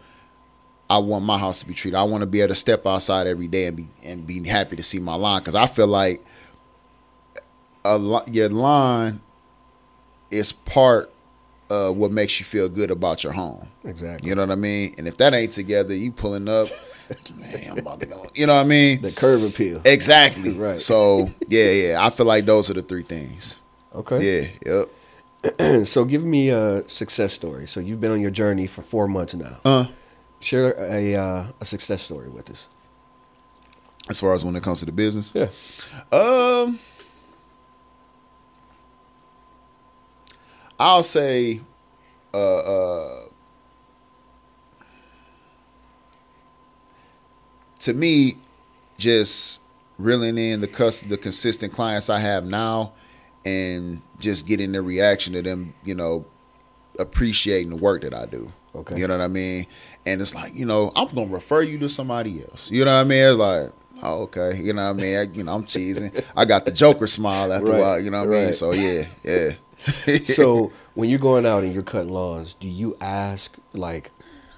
[0.90, 1.98] I want my house to be treated.
[1.98, 4.76] I want to be able to step outside every day and be and be happy
[4.76, 6.24] to see my lawn because I feel like
[7.86, 9.22] a your lawn
[10.30, 11.12] is part
[11.70, 13.68] of what makes you feel good about your home.
[13.84, 14.30] exactly.
[14.30, 14.94] You know what I mean?
[14.98, 16.68] And if that ain't together, you pulling up,
[17.38, 18.26] man, I'm about to go.
[18.36, 19.02] You know what I mean?
[19.02, 19.82] The curb appeal.
[19.86, 20.52] Exactly.
[20.58, 20.82] Right.
[20.82, 22.06] So yeah, yeah.
[22.06, 23.58] I feel like those are the three things.
[23.94, 24.50] Okay.
[24.66, 24.84] Yeah.
[25.66, 25.86] Yep.
[25.88, 27.68] so give me a success story.
[27.68, 29.58] So you've been on your journey for four months now.
[29.66, 29.86] Uh,
[30.40, 32.68] Share a uh, a success story with us.
[34.10, 35.48] as far as when it comes to the business, Yeah.
[36.12, 36.80] um,
[40.80, 41.62] I'll say,
[42.34, 43.22] uh, uh,
[47.84, 48.38] to me,
[48.98, 49.62] just
[49.98, 52.94] reeling in the cus- the consistent clients I have now,
[53.46, 56.26] and just getting the reaction to them, you know,
[57.00, 58.52] appreciating the work that I do.
[58.76, 58.98] Okay.
[59.00, 59.68] You know what I mean?
[60.06, 62.72] And it's like, you know, I'm gonna refer you to somebody else.
[62.72, 63.24] You know what I mean?
[63.24, 63.72] It's like,
[64.02, 64.60] oh, okay.
[64.60, 65.18] You know what I mean?
[65.18, 66.24] I, you know, I'm cheesing.
[66.36, 68.00] I got the Joker smile after Right, a while.
[68.00, 68.54] You know what I mean?
[68.54, 69.52] So yeah, yeah.
[70.24, 74.12] so when you're going out and you're cutting lawns, do you ask like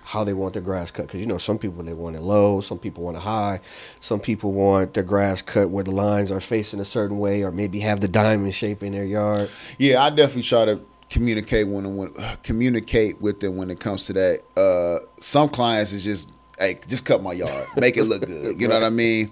[0.05, 1.07] how they want their grass cut?
[1.07, 3.59] Because you know some people they want it low, some people want it high,
[3.99, 7.51] some people want their grass cut where the lines are facing a certain way, or
[7.51, 9.49] maybe have the diamond shape in their yard.
[9.77, 10.79] Yeah, I definitely try to
[11.09, 14.41] communicate when, when communicate with them when it comes to that.
[14.55, 16.29] Uh, some clients is just
[16.59, 18.59] hey, just cut my yard, make it look good.
[18.59, 19.31] You know what I mean?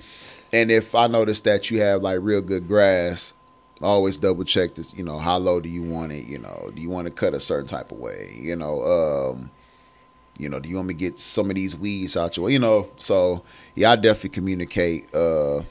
[0.51, 3.33] And if I notice that you have like real good grass,
[3.81, 4.93] I always double check this.
[4.93, 6.25] You know, how low do you want it?
[6.25, 8.37] You know, do you want to cut a certain type of way?
[8.39, 9.51] You know, um,
[10.37, 12.53] you know, do you want me to get some of these weeds out your way?
[12.53, 13.43] You know, so
[13.75, 15.63] yeah, I definitely communicate uh,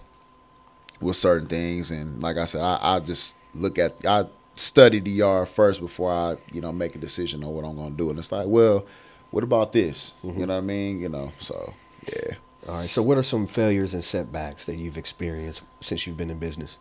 [1.01, 5.11] with certain things, and like I said, I, I just look at I study the
[5.11, 8.19] yard first before I you know make a decision on what I'm gonna do, and
[8.19, 8.87] it's like, well,
[9.31, 10.13] what about this?
[10.23, 11.01] You know what I mean?
[11.01, 11.75] You know, so
[12.07, 12.35] yeah.
[12.69, 12.91] All right.
[12.91, 16.79] So what are some failures and setbacks that you've experienced since you've been in business?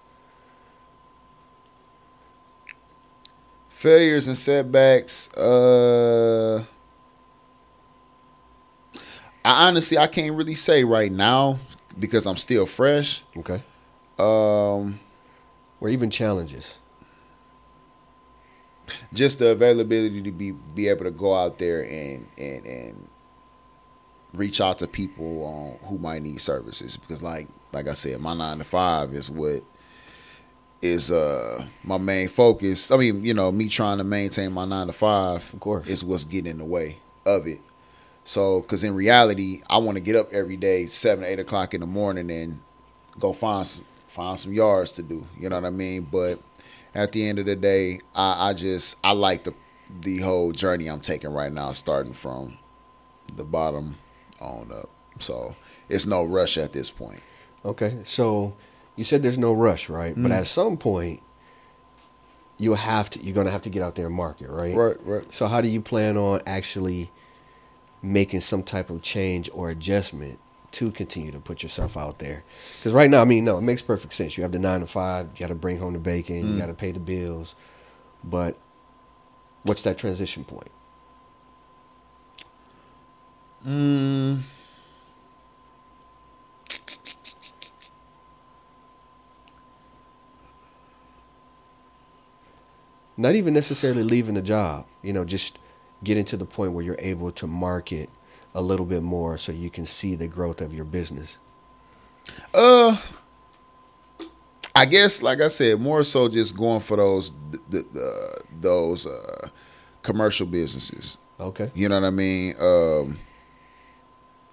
[3.70, 6.64] failures and setbacks uh
[9.46, 11.60] i honestly i can't really say right now
[12.00, 13.62] because i'm still fresh Okay.
[14.20, 15.00] um
[15.80, 16.78] Or even challenges.
[19.14, 23.08] just the availability to be be able to go out there and and and
[24.34, 28.34] reach out to people on who might need services because like like I said my
[28.34, 29.64] 9 to 5 is what
[30.82, 34.88] is uh my main focus I mean you know me trying to maintain my 9
[34.88, 35.88] to 5 Of course.
[35.88, 37.60] is what's getting in the way of it
[38.24, 41.82] so because in reality I want to get up every day 7 8 o'clock in
[41.82, 42.60] the morning and
[43.20, 46.40] go find some find some yards to do you know what I mean but
[46.94, 49.54] at the end of the day, I, I just I like the
[50.02, 52.58] the whole journey I'm taking right now, starting from
[53.36, 53.98] the bottom
[54.40, 54.90] on up.
[55.20, 55.56] So
[55.90, 57.22] it's no rush at this point.
[57.66, 58.00] Okay.
[58.04, 58.56] So
[58.96, 60.16] you said there's no rush, right?
[60.16, 60.38] But mm.
[60.38, 61.22] at some point,
[62.58, 63.24] you'll have to.
[63.24, 64.76] You're gonna have to get out there and market, right?
[64.76, 65.34] Right, right.
[65.34, 67.12] So how do you plan on actually
[68.02, 70.40] making some type of change or adjustment
[70.72, 72.44] to continue to put yourself out there?
[72.78, 74.38] Because right now, I mean, no, it makes perfect sense.
[74.38, 75.30] You have the nine to five.
[75.34, 76.54] You got to bring home the bacon.
[76.54, 77.56] You got to pay the bills.
[78.24, 78.58] But
[79.64, 80.72] what's that transition point?
[83.66, 84.42] Mm,
[93.18, 94.86] Not even necessarily leaving the job.
[95.04, 95.60] You know, just
[96.04, 98.10] getting to the point where you're able to market
[98.54, 101.38] a little bit more, so you can see the growth of your business.
[102.54, 102.98] uh,
[104.74, 107.34] I guess like I said, more so just going for those
[107.70, 109.50] the, the, those uh,
[110.02, 111.18] commercial businesses.
[111.40, 111.72] Okay.
[111.74, 112.56] You know what I mean?
[112.60, 113.18] Um,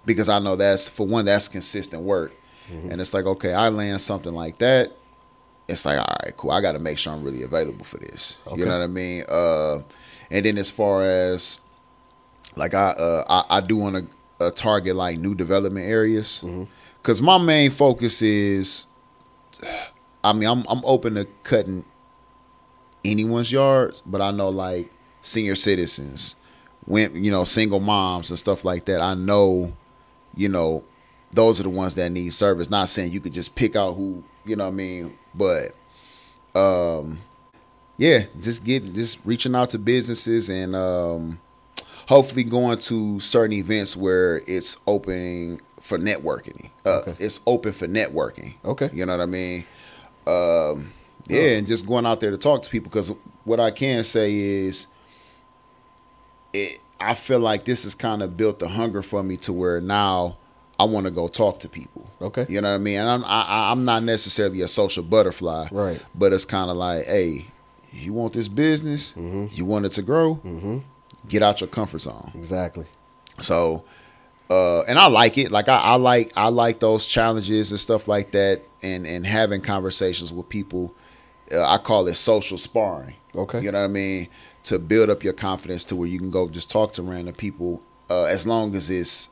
[0.05, 2.33] because I know that's for one, that's consistent work,
[2.69, 4.91] and it's like okay, I land something like that.
[5.67, 6.51] It's like all right, cool.
[6.51, 8.39] I got to make sure I'm really available for this.
[8.47, 8.59] Okay.
[8.59, 9.23] You know what I mean?
[9.29, 9.81] Uh,
[10.31, 11.59] and then as far as
[12.55, 16.43] like I uh, I, I do want to uh, target like new development areas
[17.01, 18.85] because my main focus is.
[20.23, 21.85] I mean, I'm I'm open to cutting
[23.05, 26.35] anyone's yards, but I know like senior citizens,
[26.85, 29.01] when you know single moms and stuff like that.
[29.01, 29.73] I know,
[30.35, 30.83] you know,
[31.31, 32.69] those are the ones that need service.
[32.69, 35.73] Not saying you could just pick out who you know what I mean, but
[36.55, 37.19] um,
[37.99, 41.39] yeah, just getting just reaching out to businesses and um,
[42.07, 46.69] hopefully going to certain events where it's opening for networking.
[46.85, 47.15] Uh, Okay.
[47.19, 48.53] It's open for networking.
[48.65, 48.89] Okay.
[48.93, 49.65] You know what I mean?
[50.25, 50.93] Um,
[51.27, 53.11] yeah, and just going out there to talk to people because
[53.43, 54.87] what I can say is,
[56.53, 56.79] it.
[57.01, 60.37] I feel like this has kind of built the hunger for me to where now
[60.77, 62.05] I want to go talk to people.
[62.21, 62.45] Okay.
[62.49, 62.97] You know what I mean?
[62.99, 66.01] And I'm I, I- I'm not necessarily a social butterfly, Right.
[66.13, 67.45] But it's kind of like, hey,
[67.91, 70.77] you want this business, you want it to grow, Mm-hmm.
[71.27, 72.31] get out your comfort zone.
[72.35, 72.85] Exactly.
[73.39, 73.83] So,
[74.49, 75.51] uh, and I like it.
[75.51, 79.61] Like I, I like I like those challenges and stuff like that, and and having
[79.61, 80.93] conversations with people.
[81.51, 83.15] Uh, I call it social sparring.
[83.35, 83.61] Okay.
[83.61, 84.27] You know what I mean?
[84.63, 87.81] To build up your confidence to where you can go just talk to random people,
[88.09, 89.29] uh, as long as it's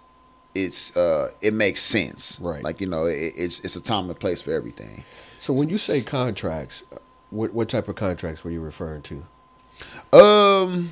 [0.55, 2.39] it's uh, it makes sense.
[2.41, 2.63] Right.
[2.63, 5.03] Like you know, it, it's it's a time and place for everything.
[5.39, 6.83] So when you say contracts,
[7.29, 10.17] what what type of contracts were you referring to?
[10.17, 10.91] Um,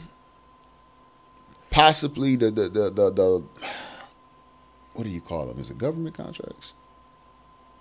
[1.70, 3.44] possibly the the the the, the
[4.94, 5.60] what do you call them?
[5.60, 6.74] Is it government contracts?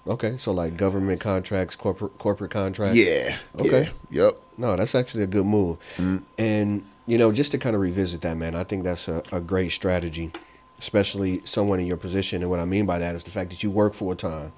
[0.06, 2.96] Okay, so like government contracts, corporate corporate contracts.
[2.96, 3.36] Yeah.
[3.58, 3.90] Okay.
[4.10, 4.24] Yeah.
[4.24, 4.40] Yep.
[4.58, 5.78] No, that's actually a good move.
[5.96, 6.22] Mm.
[6.38, 9.40] And you know, just to kind of revisit that, man, I think that's a, a
[9.40, 10.32] great strategy,
[10.78, 12.42] especially someone in your position.
[12.42, 14.52] And what I mean by that is the fact that you work full time,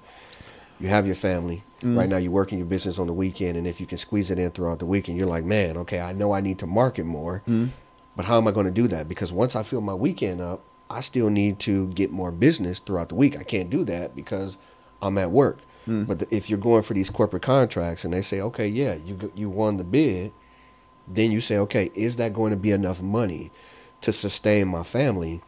[0.79, 1.63] you have your family.
[1.81, 1.97] Mm.
[1.97, 4.39] Right now, you're working your business on the weekend, and if you can squeeze it
[4.39, 7.43] in throughout the weekend, you're like, man, okay, I know I need to market more,
[7.47, 7.69] Mm.
[8.15, 9.07] but how am I going to do that?
[9.07, 13.09] Because once I fill my weekend up, I still need to get more business throughout
[13.09, 13.37] the week.
[13.37, 14.57] I can't do that because
[15.01, 15.59] I'm at work.
[15.87, 16.07] Mm.
[16.07, 19.31] But the, if you're going for these corporate contracts and they say, okay, yeah, you
[19.35, 20.31] you won the bid,
[21.07, 23.51] then you say, okay, is that going to be enough money
[24.01, 25.41] to sustain my family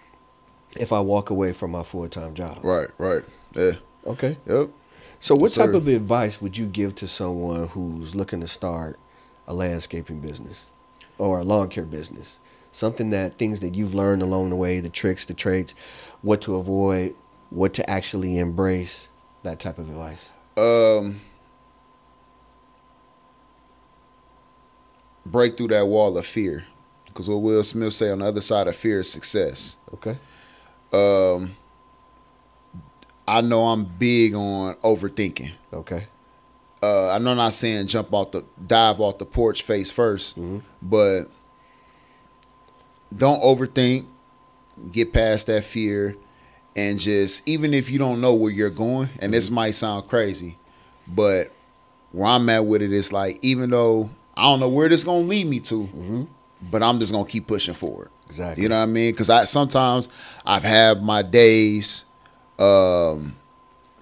[0.78, 2.60] if I walk away from my full time job?
[2.64, 2.88] Right.
[2.98, 3.24] Right.
[3.56, 3.72] Yeah.
[4.06, 4.38] Okay.
[4.46, 4.70] Yep.
[5.20, 8.98] So, what type of advice would you give to someone who's looking to start
[9.48, 10.66] a landscaping business
[11.18, 12.40] or a lawn care business?
[12.72, 15.74] Something that things that you've learned along the way, the tricks, the traits,
[16.22, 17.16] what to avoid,
[17.50, 19.10] what to actually embrace,
[19.44, 20.32] that type of advice.
[20.56, 21.22] Um.
[25.26, 26.64] Break through that wall of fear,
[27.06, 29.76] because what Will Smith say on the other side of fear is success.
[29.94, 30.18] Okay.
[30.94, 31.56] Um.
[33.38, 35.52] I know I'm big on overthinking.
[35.74, 36.08] Okay.
[36.82, 40.38] uh, I know I'm not saying jump off the dive off the porch face 1st
[40.40, 40.62] Mhm.
[40.82, 41.24] but
[43.16, 44.06] don't overthink.
[44.94, 46.16] Get past that fear,
[46.74, 50.58] and just even if you don't know where you're going, and this might sound crazy,
[51.06, 51.52] but
[52.14, 55.26] where I'm at with it is like even though I don't know where this gonna
[55.28, 56.24] lead me to, Mm-hmm.
[56.72, 58.10] but I'm just gonna keep pushing forward.
[58.28, 58.64] Exactly.
[58.64, 59.12] You know what I mean?
[59.12, 60.08] Because I sometimes
[60.46, 62.06] I've had my days,
[62.60, 63.36] um,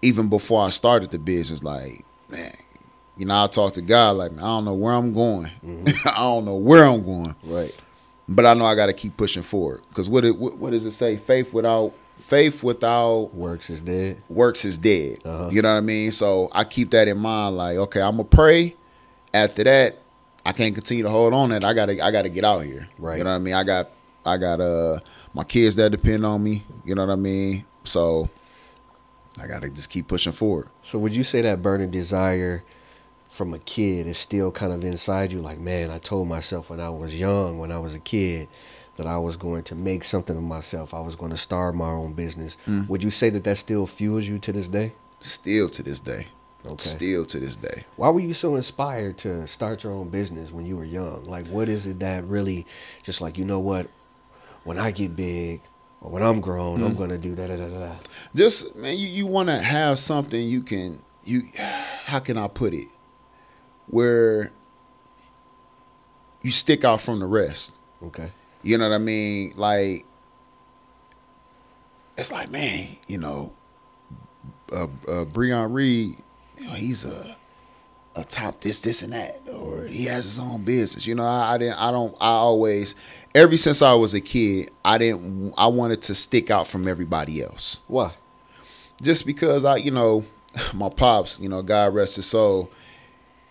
[0.01, 1.63] even before I started the business.
[1.63, 2.53] Like, man,
[3.17, 5.49] you know, I talk to God like, man, I don't know where I'm going.
[6.05, 7.73] I don't know where I'm going, Right.
[8.27, 9.81] but I know I got to keep pushing forward.
[9.89, 11.17] Because what, it, what what does it say?
[11.17, 14.21] Faith without faith without Works is dead.
[14.27, 15.19] works is dead.
[15.23, 15.49] Uh-huh.
[15.51, 16.11] You know what I mean?
[16.11, 17.55] So I keep that in mind.
[17.57, 18.75] Like, okay, I'm gonna pray.
[19.33, 19.99] After that,
[20.45, 21.49] I can't continue to hold on.
[21.49, 22.87] That I gotta, I gotta get out here.
[22.97, 23.17] Right.
[23.17, 23.53] You know what I mean?
[23.53, 23.89] I got,
[24.25, 24.99] I got uh
[25.33, 26.63] my kids that depend on me.
[26.85, 27.65] You know what I mean?
[27.83, 28.29] So
[29.39, 30.69] I gotta just keep pushing forward.
[30.81, 32.63] So, would you say that burning desire
[33.27, 35.41] from a kid is still kind of inside you?
[35.41, 38.47] Like, man, I told myself when I was young, when I was a kid,
[38.95, 40.93] that I was going to make something of myself.
[40.93, 42.57] I was going to start my own business.
[42.67, 42.89] Mm.
[42.89, 44.93] Would you say that that still fuels you to this day?
[45.19, 46.27] Still to this day.
[46.65, 46.75] Okay.
[46.77, 47.85] Still to this day.
[47.95, 51.25] Why were you so inspired to start your own business when you were young?
[51.25, 52.65] Like, what is it that really
[53.03, 53.87] just like, you know what?
[54.63, 55.61] When I get big
[56.01, 56.97] or when I'm grown, I'm Mm.
[56.97, 57.67] going to do da da da.
[57.67, 57.95] da.
[58.35, 61.43] Just man, you, you want to have something you can you.
[61.57, 62.87] How can I put it?
[63.87, 64.51] Where
[66.41, 67.71] you stick out from the rest.
[68.03, 68.31] Okay.
[68.63, 69.53] You know what I mean?
[69.55, 70.05] Like,
[72.17, 73.53] it's like, man, you know,
[74.71, 76.17] uh, uh, Breont Reed,
[76.57, 77.36] you know, he's a
[78.17, 81.05] a top this, this, and that, or he has his own business.
[81.05, 82.95] You know, I, I didn't, I don't, I always,
[83.35, 87.41] ever since I was a kid, I didn't, I wanted to stick out from everybody
[87.43, 88.13] else, Why?
[89.01, 90.25] just because I, you know,
[90.73, 92.71] my pops, you know, God rest his soul,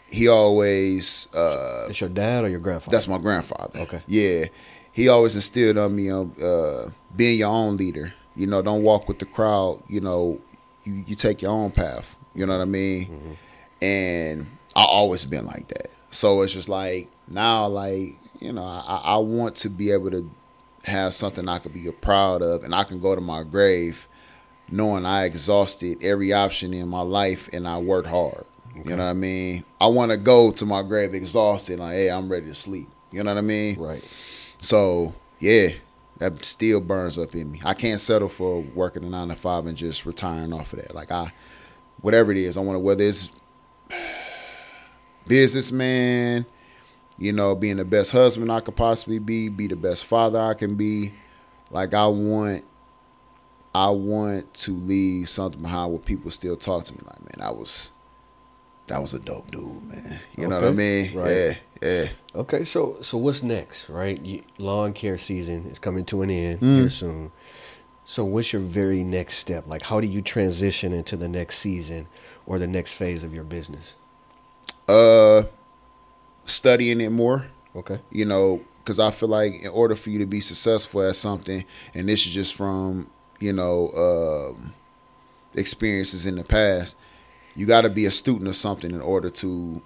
[0.08, 1.28] he always.
[1.34, 2.94] uh It's your dad or your grandfather?
[2.96, 3.80] that's my grandfather.
[3.80, 4.02] Okay.
[4.06, 4.46] Yeah.
[4.92, 8.14] He always instilled on me um, uh, being your own leader.
[8.34, 9.82] You know, don't walk with the crowd.
[9.88, 10.40] You know,
[10.84, 12.16] you, you take your own path.
[12.34, 13.36] You know what I mean?
[13.82, 14.46] And
[14.76, 15.90] I always been like that.
[16.10, 20.30] So it's just like now, like you know, I, I want to be able to
[20.84, 24.06] have something I could be proud of, and I can go to my grave
[24.70, 28.44] knowing I exhausted every option in my life and I worked hard.
[28.78, 28.90] Okay.
[28.90, 29.64] You know what I mean?
[29.80, 32.88] I want to go to my grave exhausted, like, hey, I'm ready to sleep.
[33.12, 33.78] You know what I mean?
[33.78, 34.04] Right.
[34.58, 35.68] So yeah,
[36.18, 37.62] that still burns up in me.
[37.64, 40.94] I can't settle for working a nine to five and just retiring off of that.
[40.94, 41.32] Like I,
[42.00, 43.30] whatever it is, I want to whether it's
[45.26, 46.46] businessman,
[47.18, 50.54] you know, being the best husband I could possibly be, be the best father I
[50.54, 51.12] can be.
[51.70, 52.64] Like I want,
[53.74, 57.50] I want to leave something behind where people still talk to me like, man, I
[57.50, 57.90] was,
[58.86, 60.20] that was a dope dude, man.
[60.36, 61.14] You know what I mean?
[61.14, 61.30] Right.
[61.30, 62.08] Yeah, yeah.
[62.34, 64.20] Okay, so so what's next, right?
[64.24, 66.76] You, lawn care season is coming to an end Mm.
[66.76, 67.32] here soon.
[68.04, 69.66] So what's your very next step?
[69.66, 72.06] Like, how do you transition into the next season
[72.46, 73.96] or the next phase of your business?
[74.88, 75.44] Uh,
[76.44, 77.46] studying it more.
[77.74, 78.00] Okay.
[78.10, 81.64] you know, because I feel like in order for you to be successful at something,
[81.94, 84.72] and this is just from you know um,
[85.54, 86.96] experiences in the past,
[87.54, 89.82] you got to be a student of something in order to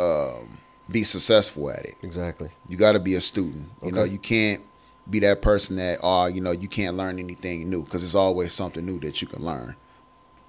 [0.00, 0.58] um,
[0.90, 1.94] be successful at it.
[2.02, 2.50] Exactly.
[2.68, 3.68] You got to be a student.
[3.78, 3.86] Okay.
[3.86, 4.62] You know, you can't
[5.08, 8.52] be that person that oh, you know, you can't learn anything new because there's always
[8.54, 9.76] something new that you can learn.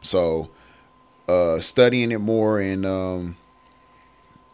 [0.02, 0.50] So,
[1.28, 3.38] uh, studying it more and um,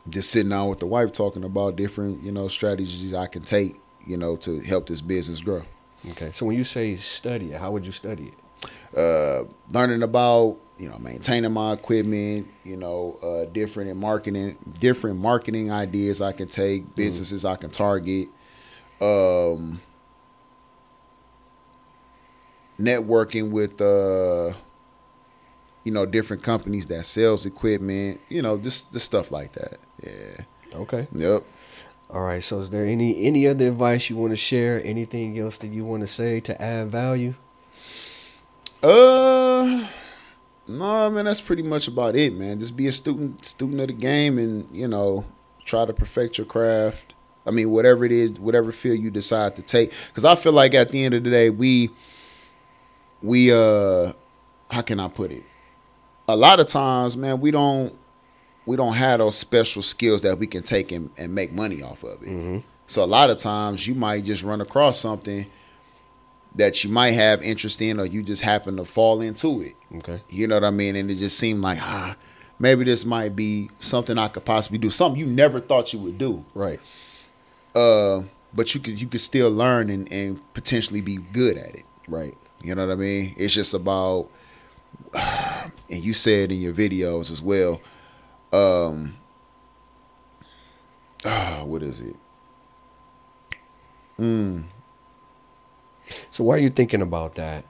[0.09, 3.79] just sitting down with the wife talking about different you know strategies I can take
[4.05, 5.63] you know to help this business grow.
[6.11, 6.31] Okay.
[6.33, 8.97] So when you say study it, how would you study it?
[8.97, 15.19] Uh, learning about you know maintaining my equipment, you know, uh, different in marketing, different
[15.19, 18.29] marketing ideas I can take, businesses I can target.
[19.01, 19.81] Um,
[22.79, 24.53] networking with uh
[25.87, 30.43] you know different companies that sells equipment you know just the stuff like that yeah
[30.83, 31.07] Okay.
[31.13, 31.41] yep
[32.13, 32.43] All right.
[32.43, 34.75] So is there any any other advice you want to share?
[34.93, 37.33] Anything else that you want to say to add value?
[38.83, 39.87] uh
[40.67, 43.93] no man that's pretty much about it man just be a student student of the
[43.93, 45.25] game and you know
[45.65, 47.15] try to perfect your craft
[47.47, 50.75] i mean whatever it is whatever field you decide to take because i feel like
[50.75, 51.89] at the end of the day we
[53.23, 54.11] we uh
[54.69, 55.43] how can i put it
[56.27, 57.93] a lot of times man we don't
[58.65, 62.03] we don't have those special skills that we can take and, and make money off
[62.03, 62.57] of it Mm-hmm.
[62.87, 65.45] so a lot of times you might just run across something
[66.55, 70.21] that you might have interest in or you just happen to fall into it Okay.
[70.29, 72.15] you know what i mean and it just seemed like ah
[72.59, 76.17] maybe this might be something i could possibly do something you never thought you would
[76.17, 76.79] do Right.
[77.75, 78.23] uh
[78.53, 82.35] but you could you could still learn and, and potentially be good at it Right.
[82.63, 83.35] you know what I mean?
[83.37, 84.29] It's just about,
[85.89, 87.81] and you said in your videos as well.
[88.51, 89.15] Um,
[91.25, 92.15] ah, what is it?
[94.19, 94.63] Mm,
[96.31, 97.65] So why are you're thinking about that,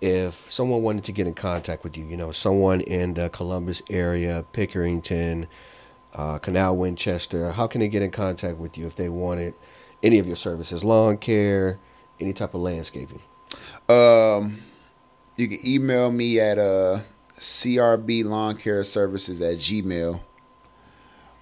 [0.00, 3.82] if someone wanted to get in contact with you, you know, someone in the Columbus
[3.88, 5.46] area, Pickerington,
[6.14, 9.54] uh, Canal Winchester, how can they get in contact with you if they wanted
[10.02, 11.78] any of your services, lawn care,
[12.20, 13.22] any type of landscaping?
[13.88, 14.58] um,
[15.36, 17.00] you can email me at uh,
[17.38, 20.20] crb lawn care services at gmail.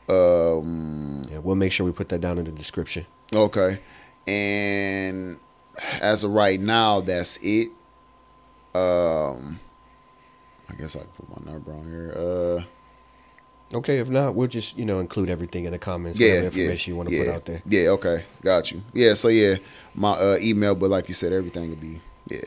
[0.08, 3.06] Um, Yeah, we'll make sure we put that down in the description.
[3.34, 3.78] okay,
[4.26, 5.38] and
[6.00, 7.68] as of right now, that's it.
[8.74, 9.60] Um,
[10.68, 12.14] I guess I can put my number on here.
[12.16, 12.62] Uh.
[13.74, 16.90] Okay, if not, we'll just you know include everything in the comments, yeah, whatever information
[16.90, 17.62] yeah, you want to yeah, put out there.
[17.66, 18.82] Yeah, okay, got you.
[18.92, 19.56] Yeah, so yeah,
[19.94, 22.40] my uh, email, but like you said, everything will be yeah.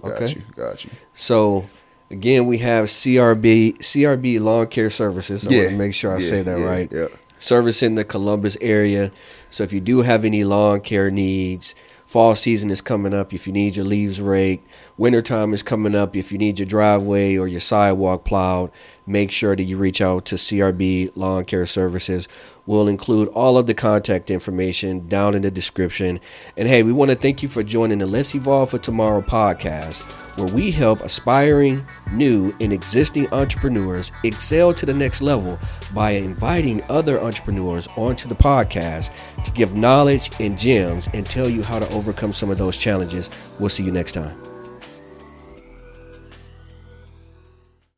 [0.00, 0.32] Got Okay.
[0.34, 0.90] you, got you.
[1.12, 1.68] So
[2.10, 5.46] again, we have CRB CRB Lawn Care Services.
[5.46, 6.92] I yeah, want to make sure I yeah, say that yeah, right.
[6.92, 7.06] Yeah,
[7.38, 9.10] Service in the Columbus area.
[9.48, 11.74] So if you do have any lawn care needs,
[12.06, 13.32] fall season is coming up.
[13.32, 16.14] If you need your leaves raked, wintertime is coming up.
[16.14, 18.70] If you need your driveway or your sidewalk plowed,
[19.06, 22.28] make sure that you reach out to CRB Lawn Care Services.
[22.70, 26.20] We'll include all of the contact information down in the description.
[26.56, 30.02] And hey, we want to thank you for joining the Let's Evolve for Tomorrow podcast,
[30.38, 35.58] where we help aspiring, new, and existing entrepreneurs excel to the next level
[35.92, 39.12] by inviting other entrepreneurs onto the podcast
[39.42, 43.30] to give knowledge and gems and tell you how to overcome some of those challenges.
[43.58, 44.49] We'll see you next time.